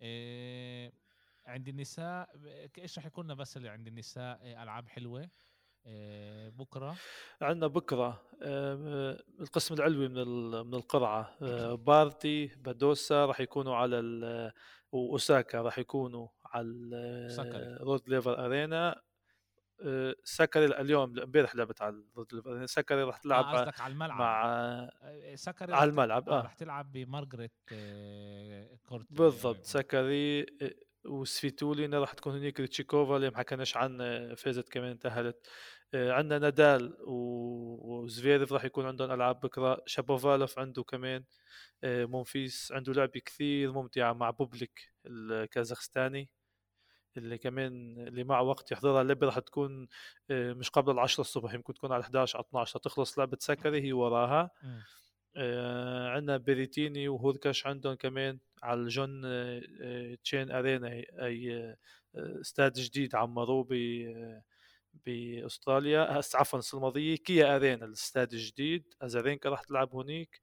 إيه 0.00 0.92
عند 1.46 1.68
النساء 1.68 2.28
إيش 2.78 2.98
راح 2.98 3.06
يكون 3.06 3.34
بس 3.34 3.56
اللي 3.56 3.68
عند 3.68 3.86
النساء 3.86 4.62
ألعاب 4.62 4.88
حلوة 4.88 5.28
آه، 5.86 6.48
بكرة. 6.48 6.96
عندنا 7.42 7.66
بكرة 7.66 8.22
آه، 8.42 9.22
القسم 9.40 9.74
العلوي 9.74 10.08
من 10.08 10.24
من 10.66 10.74
القرعة 10.74 11.36
آه، 11.42 11.74
بارتي 11.74 12.46
بادوسا 12.46 13.26
راح 13.26 13.40
يكونوا 13.40 13.76
على 13.76 14.52
وأوساكا 14.92 15.62
راح 15.62 15.78
يكونوا 15.78 16.28
على 16.44 17.78
رود 17.80 18.08
ليفر 18.08 18.46
أرينا. 18.46 19.02
سكاري 20.24 20.64
اليوم 20.64 21.18
امبارح 21.18 21.54
لعبت 21.54 21.82
على 21.82 22.04
رود 22.16 22.64
سكاري 22.64 23.02
راح 23.02 23.18
تلعب 23.18 23.44
آه 23.44 23.72
على 23.78 23.92
الملعب. 23.92 24.18
مع 24.18 24.90
سكاري 25.34 25.74
على 25.74 25.90
الملعب 25.90 26.28
آه 26.28 26.40
راح 26.42 26.54
تلعب 26.54 26.92
بمارغريت 26.92 27.52
كورت 28.88 29.06
بالضبط 29.10 29.62
سكاري 29.62 30.46
وسفيتولينا 31.06 31.98
راح 31.98 32.12
تكون 32.12 32.36
هنيك 32.36 32.60
كريتشيكوفا 32.60 33.16
اللي 33.16 33.30
ما 33.30 33.38
حكيناش 33.38 33.76
عنها 33.76 34.34
فازت 34.34 34.68
كمان 34.68 34.98
تاهلت 34.98 35.46
آه، 35.94 36.12
عندنا 36.12 36.38
نادال 36.38 36.96
وزفيرف 37.00 38.52
راح 38.52 38.64
يكون 38.64 38.86
عندهم 38.86 39.10
ألعاب 39.10 39.40
بكرة. 39.40 39.82
شابوفالوف 39.86 40.58
عنده 40.58 40.82
كمان. 40.82 41.24
آه، 41.84 42.04
مونفيس 42.04 42.72
عنده 42.72 42.92
لعبه 42.92 43.20
كثير 43.24 43.72
ممتعه 43.72 44.12
مع 44.12 44.30
بوبليك 44.30 44.92
الكازاخستاني 45.06 46.28
اللي 47.16 47.38
كمان 47.38 47.72
اللي 48.08 48.24
معه 48.24 48.42
وقت 48.42 48.72
يحضرها. 48.72 49.02
اللعبة 49.02 49.26
راح 49.26 49.38
تكون 49.38 49.88
آه، 50.30 50.52
مش 50.52 50.70
قبل 50.70 50.92
العشرة 50.92 51.20
الصبح 51.20 51.54
يمكن 51.54 51.74
تكون 51.74 51.92
على 51.92 52.02
11 52.02 52.36
على 52.38 52.44
12 52.48 52.78
تخلص 52.78 53.18
لعبة 53.18 53.38
سكاري 53.40 53.82
هي 53.82 53.92
وراها. 53.92 54.50
آه 55.36 56.08
عندنا 56.08 56.36
بيريتيني 56.36 57.08
وهوركاش 57.08 57.66
عندهم 57.66 57.94
كمان 57.94 58.38
على 58.62 58.80
الجون 58.80 59.22
آه 59.24 60.14
كين 60.24 60.50
أرينا 60.50 60.88
أي 61.22 61.76
استاد 62.16 62.72
جديد 62.72 63.14
عمروه 63.14 63.64
ب 63.70 63.72
بأستراليا. 65.06 66.20
هسه 66.20 66.38
عفوا 66.38 66.60
الماضية 66.74 67.16
كيا 67.16 67.56
أرينا 67.56 67.84
الاستاد 67.86 68.32
الجديد. 68.32 68.94
ازارينكا 69.02 69.48
راح 69.50 69.62
تلعب 69.62 69.92
هونيك 69.94 70.40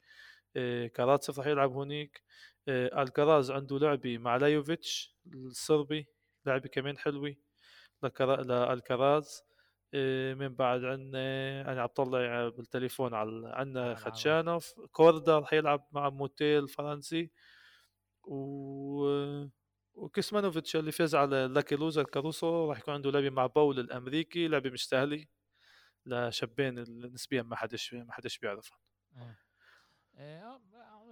آه 0.57 0.87
كاراتسف 0.87 1.39
راح 1.39 1.47
يلعب 1.47 1.71
هونيك 1.73 2.23
آه 2.67 3.03
ألكراز 3.03 3.51
عنده 3.51 3.79
لعبة 3.79 4.17
مع 4.17 4.37
لايوفيتش 4.37 5.15
الصربي 5.35 6.07
لعبة 6.45 6.69
كمان 6.69 6.97
حلوة 6.97 7.35
لألكراز. 8.03 9.43
إيه، 9.43 9.50
من 10.35 10.55
بعد 10.55 10.83
عندنا 10.85 11.61
أنا 11.71 11.81
عم 11.81 11.87
طلع 11.87 12.49
بالتليفون 12.49 13.13
على 13.13 13.51
عندنا 13.53 13.95
خدشانوف 13.95 14.73
كوردا 14.91 15.39
رح 15.39 15.53
يلعب 15.53 15.87
مع 15.91 16.09
موتيل 16.09 16.67
فرنسي. 16.69 17.31
و 18.23 19.47
وكسمانوفيتش 19.93 20.75
اللي 20.75 20.91
فاز 20.91 21.15
على 21.15 21.47
لاكي 21.47 21.75
لوزر 21.75 22.03
كاروسو 22.03 22.69
راح 22.69 22.79
يكون 22.79 22.93
عنده 22.93 23.11
لعبة 23.11 23.29
مع 23.29 23.45
باول 23.45 23.79
الأمريكي 23.79 24.47
لعبة 24.47 24.69
مش 24.69 24.87
سهلة. 24.89 25.25
لشابين 26.05 26.79
نسبيا 27.13 27.41
ما 27.43 27.55
حدش 27.55 27.93
ما 27.93 28.13
حدش 28.13 28.37
بيعرفها. 28.39 28.77
إيه، 29.17 29.21
آه، 29.23 29.37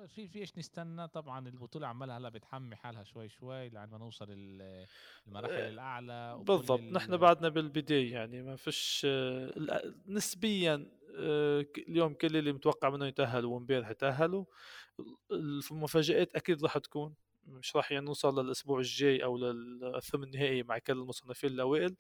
في 0.08 0.28
فيش 0.28 0.58
نستنى؟ 0.58 1.08
طبعا 1.08 1.48
البطولة 1.48 1.88
عمالها 1.88 2.18
هلأ 2.18 2.30
بتحمي 2.30 2.76
حالها 2.76 3.04
شوي 3.04 3.30
شوي 3.30 3.70
لعند 3.70 3.92
ما 3.92 3.98
نوصل 3.98 4.28
المراحل 4.30 5.54
آه، 5.54 5.70
الأعلى 5.70 6.40
بالضبط. 6.44 6.80
نحن 6.80 7.18
بعدنا 7.18 7.50
بالبداية 7.50 8.12
يعني 8.14 8.42
ما 8.42 8.56
فيش 8.56 9.02
آه، 9.10 9.94
نسبيا 10.08 10.86
آه، 11.16 11.66
اليوم 11.78 12.14
كل 12.14 12.38
اللي 12.38 12.54
متوقع 12.54 12.90
منه 12.90 13.08
يتأهلوا 13.08 13.54
وامبارح 13.54 13.92
تاهلوا 13.92 14.46
المفاجآت 15.72 16.36
أكيد 16.36 16.64
راح 16.64 16.78
تكون. 16.78 17.16
مش 17.48 17.76
راح 17.76 17.92
يعني 17.92 18.06
نوصل 18.06 18.44
للأسبوع 18.44 18.80
الجاي 18.80 19.24
أو 19.24 19.38
للثمن 19.38 20.24
النهائي 20.24 20.64
مع 20.64 20.78
كل 20.78 20.94
المصنفين 20.94 21.50
الأوائل. 21.50 21.96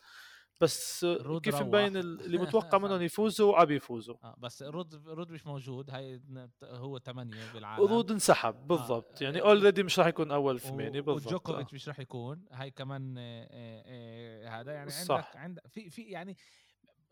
بس 0.61 1.05
كيف 1.43 1.61
مبين 1.61 1.97
اللي 1.97 2.37
متوقع 2.47 2.77
منهم 2.77 3.01
يفوزوا 3.01 3.57
عم 3.57 3.71
يفوزوا 3.71 4.15
آه 4.23 4.35
بس 4.37 4.63
رود 4.63 5.07
رود 5.07 5.31
مش 5.31 5.45
موجود. 5.45 5.89
هاي 5.89 6.21
هو 6.63 6.99
ثمانية 6.99 7.53
بالعالم. 7.53 7.87
رود 7.87 8.11
انسحب 8.11 8.55
آه، 8.55 8.65
بالضبط. 8.65 9.21
آه 9.21 9.23
يعني 9.25 9.41
already 9.41 9.83
مش 9.83 9.99
راح 9.99 10.07
يكون 10.07 10.31
أول 10.31 10.59
ثمانية 10.59 11.01
بالضبط. 11.01 11.27
وجوكوفيتش 11.27 11.73
مش 11.73 11.87
راح 11.87 11.99
يكون. 11.99 12.45
هاي 12.51 12.71
كمان 12.71 13.15
آه 13.17 13.47
آه 13.51 14.49
هذا 14.61 14.73
يعني 14.73 14.89
صح. 14.89 15.15
عندك 15.15 15.37
عندك 15.37 15.67
في 15.67 15.89
في 15.89 16.01
يعني 16.01 16.37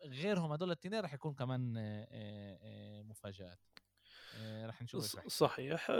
غيرهم 0.06 0.52
هذول 0.52 0.68
الاثنين 0.68 1.00
راح 1.00 1.14
يكون 1.14 1.34
كمان 1.34 1.76
آه 1.76 2.08
آه 2.10 3.02
مفاجآت. 3.02 3.58
آه 4.40 4.66
راح 4.66 4.82
نشوف 4.82 5.04
صحيح. 5.28 5.90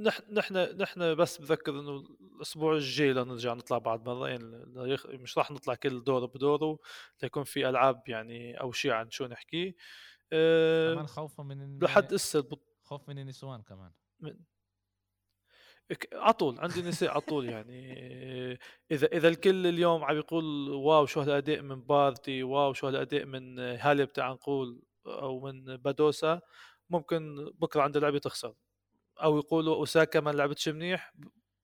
نحن 0.00 0.34
نحن 0.34 0.56
نحن 0.56 1.14
بس 1.14 1.38
بذكر 1.38 1.80
إنه 1.80 2.04
الأسبوع 2.36 2.74
الجاي 2.74 3.12
لنرجع 3.12 3.54
نطلع 3.54 3.78
بعد 3.78 4.08
مرة 4.08 4.28
يعني 4.28 4.96
مش 5.06 5.38
راح 5.38 5.50
نطلع 5.50 5.74
كل 5.74 6.04
دور 6.04 6.26
بدوره 6.26 6.78
ليكون 7.22 7.44
في 7.44 7.68
ألعاب 7.68 8.02
يعني 8.08 8.60
أو 8.60 8.72
شيء 8.72 8.90
عن 8.90 9.10
شو 9.10 9.26
نحكي. 9.26 9.76
أه 10.32 10.94
كمان 10.94 11.06
خوفا 11.06 11.42
من 11.42 11.78
لحد 11.78 12.14
هسه 12.14 12.48
خوف 12.82 13.08
من 13.08 13.18
النسوان 13.18 13.62
كمان. 13.62 13.92
من 14.20 14.36
عطول 16.12 16.58
عندي 16.58 16.82
نساء 16.82 17.10
عطول 17.10 17.48
يعني. 17.48 17.94
إذا 18.90 19.06
إذا 19.06 19.28
الكل 19.28 19.66
اليوم 19.66 20.04
عم 20.04 20.16
يقول 20.16 20.70
wow 20.70 21.06
شو 21.06 21.20
هالاداء 21.20 21.62
من 21.62 21.82
بارتي 21.82 22.42
wow 22.42 22.72
شو 22.72 22.86
هالاداء 22.86 23.24
من 23.24 23.58
هاليب 23.58 24.06
تا 24.06 24.32
نقول 24.32 24.82
أو 25.06 25.40
من 25.40 25.76
بادوسا 25.76 26.40
ممكن 26.90 27.50
بكرة 27.54 27.82
عنده 27.82 28.00
لعبة 28.00 28.18
تخسر. 28.18 28.54
أو 29.22 29.38
يقولوا 29.38 29.76
أوساكا 29.76 30.20
ما 30.20 30.30
لعبتش 30.30 30.68
منيح 30.68 31.12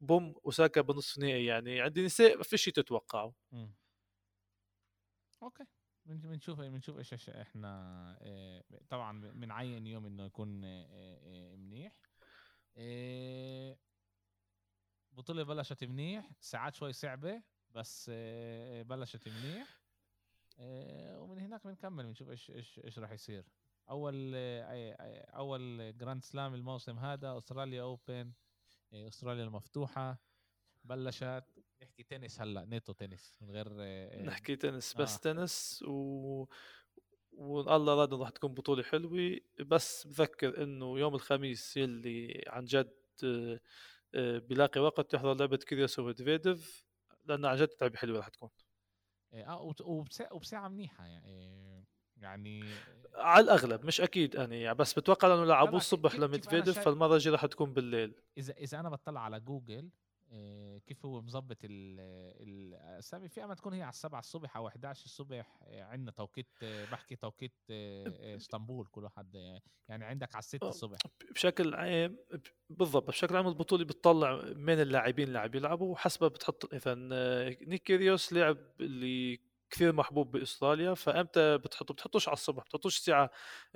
boom 0.00 0.34
أوساكا 0.46 0.80
بنصف 0.80 1.18
نهائي 1.18 1.44
يعني. 1.44 1.80
عندي 1.80 2.04
نساء 2.04 2.36
ما 2.36 2.42
في 2.42 2.56
شيء 2.56 2.74
تتوقعه. 2.74 3.34
أوكي. 5.42 5.64
بنشوف 6.04 6.60
بنشوف 6.60 6.98
إيش 6.98 7.28
إحنا 7.28 7.68
آه، 8.22 8.64
طبعا 8.88 9.20
بنعين 9.20 9.86
يوم 9.86 10.06
إنه 10.06 10.24
يكون 10.24 10.64
آه، 10.64 10.86
آه، 10.92 11.56
منيح. 11.56 11.92
بطولة 15.12 15.42
بلشت 15.42 15.84
منيح 15.84 16.30
ساعات 16.40 16.74
شوي 16.74 16.92
صعبة 16.92 17.42
بس 17.70 18.10
بلشت 18.84 19.28
منيح. 19.28 19.80
ومن 21.18 21.38
هناك 21.38 21.66
بنكمل 21.66 22.06
بنشوف 22.06 22.30
إيش 22.30 22.50
إيش 22.50 22.80
إيش 22.84 22.98
راح 22.98 23.12
يصير. 23.12 23.44
أول 23.90 24.34
أول 25.34 25.96
جراند 25.96 26.24
سلام 26.24 26.54
الموسم 26.54 26.98
هذا 26.98 27.38
أستراليا 27.38 27.82
open 27.82 28.32
إيه، 28.92 29.08
أستراليا 29.08 29.44
المفتوحة 29.44 30.18
بلشت. 30.84 31.44
نحكي 31.82 32.02
تنس 32.02 32.40
هلأ 32.40 32.64
نيتو 32.64 32.92
تنس 32.92 33.34
من 33.40 33.50
غير 33.50 33.82
إيه، 33.82 34.22
نحكي 34.22 34.56
تنس 34.56 34.94
بس 34.94 35.14
آه. 35.14 35.32
تنس 35.32 35.84
و 35.88 36.46
والله 37.32 37.94
راد 37.94 38.14
راح 38.14 38.30
تكون 38.30 38.54
بطولة 38.54 38.82
حلوة. 38.82 39.40
بس 39.60 40.06
بذكر 40.06 40.62
إنه 40.62 40.98
يوم 40.98 41.14
الخميس 41.14 41.76
يلي 41.76 42.44
عن 42.46 42.64
جد 42.64 42.96
آه، 44.14 44.38
بلاقي 44.38 44.80
وقت 44.80 45.14
يحضر 45.14 45.34
لعبة 45.34 45.56
كيريوس 45.56 45.98
وميدفيديف 45.98 46.86
لأنه 47.24 47.48
عن 47.48 47.56
جد 47.56 47.70
لعبة 47.80 47.96
حلوة 47.96 48.18
راح 48.18 48.28
تكون. 48.28 48.50
آه 49.32 49.74
وبساعة 50.32 50.68
منيحة 50.68 51.06
يعني. 51.06 51.86
يعني 52.20 52.64
على 53.14 53.44
الأغلب 53.44 53.84
مش 53.84 54.00
أكيد 54.00 54.34
يعني 54.34 54.74
بس 54.74 54.98
بتوقع 54.98 55.34
انه 55.34 55.44
لعبوه 55.44 55.76
الصبح 55.76 56.14
لميدفيديف 56.14 56.78
فالمرة 56.78 57.14
الجاية 57.14 57.34
رح 57.34 57.46
تكون 57.46 57.72
بالليل. 57.72 58.14
اذا 58.38 58.52
إذا 58.52 58.80
أنا 58.80 58.88
بطلع 58.88 59.20
على 59.20 59.40
جوجل 59.40 59.90
آه، 60.32 60.78
كيف 60.78 61.06
هو 61.06 61.22
مظبط 61.22 61.56
الاسامي 61.62 63.28
في 63.28 63.44
اما 63.44 63.54
تكون 63.54 63.72
هي 63.72 63.82
على 63.82 63.90
السبعة 63.90 64.18
الصبح 64.18 64.56
أو 64.56 64.68
11 64.68 65.04
الصبح 65.04 65.58
آه، 65.62 65.82
عندنا 65.82 66.10
توقيت 66.10 66.46
آه، 66.62 66.84
بحكي 66.84 67.16
توقيت 67.16 67.52
إسطنبول 67.70 68.86
كل 68.86 69.04
واحد 69.04 69.60
يعني 69.88 70.04
عندك 70.04 70.34
على 70.34 70.42
6 70.42 70.68
الصبح. 70.68 70.98
بشكل 71.34 71.74
عام 71.74 72.16
بالضبط 72.70 73.08
بشكل 73.08 73.36
عام 73.36 73.48
البطولة 73.48 73.84
بتطلع 73.84 74.42
من 74.56 74.80
اللاعبين 74.80 75.28
اللي 75.28 75.38
عم 75.38 75.50
يلعبوا 75.54 75.92
وحسب 75.92 76.24
بتحط 76.24 76.74
اذا 76.74 76.94
نيك 77.66 77.82
كيريوس 77.82 78.32
لعب 78.32 78.58
اللي 78.80 79.40
كثير 79.70 79.92
محبوب 79.92 80.30
بإستراليا 80.30 80.94
فامتى 80.94 81.58
بتحطه 81.58 81.94
بتحطوش 81.94 82.28
على 82.28 82.34
الصبح 82.34 82.62
بتحطوش 82.62 82.96
الساعة 82.96 83.30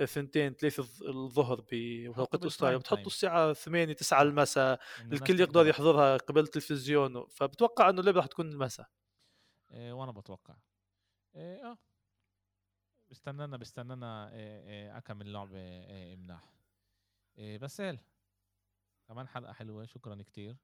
ثنتين 0.05 0.55
ثلاثة 0.55 0.83
الظهر 1.09 1.61
بتوقيت 1.61 2.45
إستراليا 2.45 2.77
بتحطوا 2.77 3.07
الساعة 3.07 3.53
8 3.53 3.93
9 3.93 4.23
المساء 4.23 4.81
الكل 5.01 5.41
يقدر 5.41 5.67
يحضرها 5.67 6.17
قبل 6.17 6.41
التلفزيون 6.41 7.27
فبتوقع 7.27 7.91
إنه 7.91 8.01
اللعبه 8.01 8.21
رح 8.21 8.27
تكون 8.27 8.49
المساء؟ 8.53 8.87
إيه 9.71 9.93
وأنا 9.93 10.13
بتوقع. 10.13 10.55
إيه 11.37 11.71
آه. 11.71 11.79
بستنانا 13.11 13.57
بستنانا 13.57 14.33
إيه 14.33 14.69
إيه 14.69 14.99
اكمل 14.99 15.33
لعبة 15.33 15.85
مناح. 16.17 16.55
بس 17.39 17.77
سهل 17.77 17.99
كمان 19.09 19.29
حلقة 19.29 19.53
حلوة 19.53 19.85
شكرا 19.87 20.23
كتير. 20.23 20.57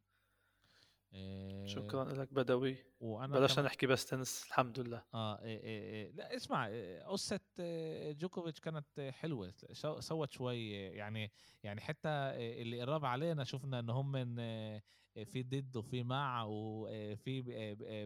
شكرا 1.67 2.05
لك 2.05 2.33
بدوي. 2.35 2.77
وأنا 3.01 3.41
بلشنا 3.41 3.57
كم... 3.57 3.67
نحكي 3.67 3.87
بس 3.87 4.07
تنس 4.07 4.45
الحمد 4.47 4.81
لله. 4.81 5.03
آه 5.15 5.43
إيه 5.43 5.63
إيه 5.63 5.83
إيه. 5.83 6.13
لا 6.13 6.37
اسمع 6.37 6.71
قصة 7.07 7.41
جوكوفيتش 8.13 8.61
كانت 8.61 9.11
حلوة 9.11 9.53
سوت 10.01 10.33
شوي 10.33 10.71
يعني 10.73 11.33
يعني 11.63 11.81
حتى 11.81 12.09
اللي 12.09 12.81
قرب 12.83 13.05
علينا 13.05 13.45
شفنا 13.45 13.79
إن 13.79 13.91
هم 13.91 14.13
من 14.13 14.37
في 15.25 15.43
ضد 15.43 15.77
وفي 15.77 16.03
مع 16.03 16.45
وفي 16.49 17.43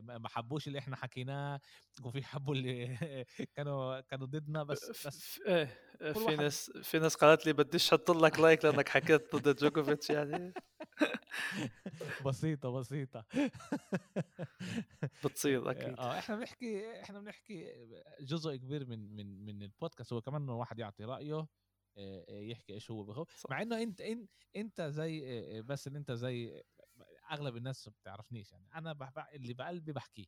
ما 0.04 0.28
حبوش 0.28 0.68
اللي 0.68 0.78
إحنا 0.78 0.96
حكيناه 0.96 1.60
وفي 2.04 2.24
حبوا 2.24 2.54
اللي 2.54 2.96
كانوا 3.56 4.00
كانوا 4.00 4.26
ضدنا 4.26 4.62
بس 4.62 5.06
بس 5.06 5.40
إيه 5.46 5.68
في 6.12 6.36
ناس 6.36 6.70
في 6.70 6.98
ناس 6.98 7.14
قالت 7.14 7.46
لي 7.46 7.52
بديش 7.52 7.88
أحط 7.88 8.10
لك 8.10 8.40
لايك 8.40 8.64
لأنك 8.64 8.88
حكيت 8.88 9.36
ضد 9.36 9.56
جوكوفيتش 9.56 10.10
يعني. 10.10 10.52
بسيطة 12.26 12.70
بسيطة. 12.70 13.24
بتصير 15.24 15.70
أكيد. 15.70 15.98
آه 15.98 16.18
إحنا 16.18 16.36
بنحكي 16.36 17.00
إحنا 17.02 17.20
بنحكي 17.20 17.72
جزء 18.20 18.56
كبير 18.56 18.86
من 18.86 19.16
من 19.16 19.44
من 19.44 19.62
البودكاست. 19.62 20.12
هو 20.12 20.20
كمان 20.20 20.42
إنه 20.42 20.52
الواحد 20.52 20.78
يعطي 20.78 21.04
رأيه 21.04 21.46
يحكي 22.28 22.74
إيش 22.74 22.90
هو 22.90 23.04
بخوف 23.04 23.46
مع 23.50 23.62
إنه 23.62 23.82
أنت 23.82 24.02
أنت 24.56 24.82
زي 24.82 25.62
بس 25.62 25.86
إن 25.86 25.96
أنت 25.96 26.12
زي 26.12 26.62
أغلب 27.30 27.56
الناس 27.56 27.88
ما 27.88 27.94
بتعرفنيش 28.02 28.52
يعني. 28.52 28.68
أنا 28.74 28.92
بح... 28.92 29.28
اللي 29.34 29.54
بقلبي 29.54 29.92
بحكيه. 29.92 30.26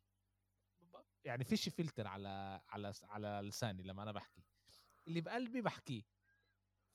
يعني 1.25 1.45
فيش 1.45 1.69
فلتر 1.69 2.07
على 2.07 2.61
على 2.69 2.93
على 3.03 3.41
لساني 3.49 3.83
لما 3.83 4.03
أنا 4.03 4.13
بحكي. 4.13 4.43
اللي 5.09 5.21
بقلبي 5.21 5.63
بحكيه. 5.63 6.03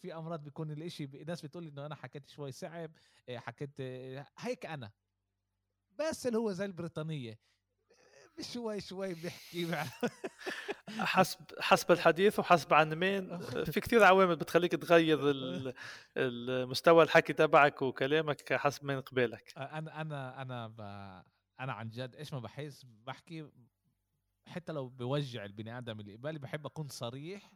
في 0.02 0.16
أمراض 0.16 0.44
بيكون 0.44 0.72
الإشي 0.72 1.04
الناس 1.04 1.42
بتقول 1.42 1.68
إنه 1.68 1.86
أنا 1.86 1.96
حكيت 1.96 2.30
شوي 2.30 2.52
صعب 2.52 2.92
آه، 3.30 3.38
حكيت 3.38 3.72
آه، 3.80 4.28
هيك 4.38 4.66
أنا. 4.66 4.92
بس 6.00 6.28
اللي 6.28 6.38
هو 6.38 6.52
زي 6.52 6.66
البريطانية 6.66 7.40
شوي 8.40 8.82
شوي 8.82 9.14
بيحكي 9.14 9.72
حسب 10.90 11.40
حسب 11.60 11.92
الحديث 11.92 12.40
وحسب 12.40 12.74
عن 12.74 12.96
مين. 12.96 13.40
في 13.42 13.80
كثير 13.80 14.04
عوامل 14.04 14.36
بتخليك 14.36 14.72
تغير 14.72 15.20
المستوى 16.18 17.04
الحكي 17.04 17.34
تبعك 17.34 17.82
وكلامك 17.82 18.54
حسب 18.54 18.86
مين 18.86 19.02
قبالك 19.02 19.54
أنا 19.58 20.02
أنا 20.02 20.42
أنا 20.42 20.68
ب... 20.68 20.82
أنا 21.60 21.74
عن 21.74 21.90
جد 21.90 22.16
إيش 22.16 22.34
ما 22.34 22.40
بحس 22.40 22.86
بحكي 22.86 23.50
حتى 24.48 24.72
لو 24.72 24.90
بوجع 24.90 25.46
البني 25.46 25.78
آدم 25.78 26.00
اللي 26.00 26.16
قبالي 26.16 26.40
بحب 26.40 26.66
أكون 26.66 26.88
صريح 26.88 27.52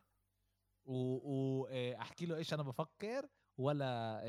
واحكي 0.85 2.25
له 2.25 2.35
إيش 2.35 2.53
أنا 2.53 2.63
بفكر 2.63 3.27
ولا 3.57 4.21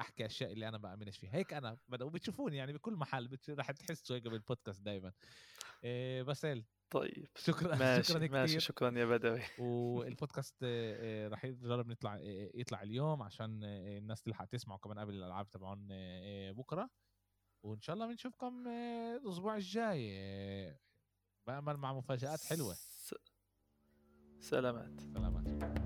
أحكي 0.00 0.26
أشياء 0.26 0.52
اللي 0.52 0.68
أنا 0.68 0.78
بأمنش 0.78 1.18
فيها. 1.18 1.34
هيك 1.34 1.52
أنا 1.52 1.78
وبتشوفوني 2.00 2.56
يعني 2.56 2.72
بكل 2.72 2.92
محل 2.92 3.38
رح 3.48 3.70
تحسوا 3.70 4.16
هيك 4.16 4.28
بالبودكاست 4.28 4.82
دائما 4.82 5.12
باسل. 6.22 6.64
طيب. 6.90 7.28
شكرا. 7.36 7.76
ماشي 7.76 8.02
شكرا 8.02 8.18
كثير 8.26 8.32
ماشي. 8.32 8.60
شكرا 8.60 8.98
يا 8.98 9.04
بدوي. 9.04 9.42
والبودكاست 9.58 10.64
رح 11.32 11.44
نجرب 11.44 11.88
نطلع 11.88 12.18
يطلع 12.54 12.82
اليوم 12.82 13.22
عشان 13.22 13.64
الناس 13.64 14.22
تلحق 14.22 14.44
تسمعه 14.44 14.78
كمان 14.78 14.98
قبل 14.98 15.14
الألعاب 15.14 15.50
تبعون 15.50 15.88
بكرة. 16.52 16.90
وإن 17.62 17.80
شاء 17.80 17.94
الله 17.94 18.06
بنشوفكم 18.06 18.68
الأسبوع 18.68 19.56
الجاي 19.56 20.76
بأمل 21.46 21.76
مع 21.76 21.92
مفاجآت 21.92 22.44
حلوة. 22.44 22.76
سلامات. 24.40 25.00
سلامات. 25.00 25.85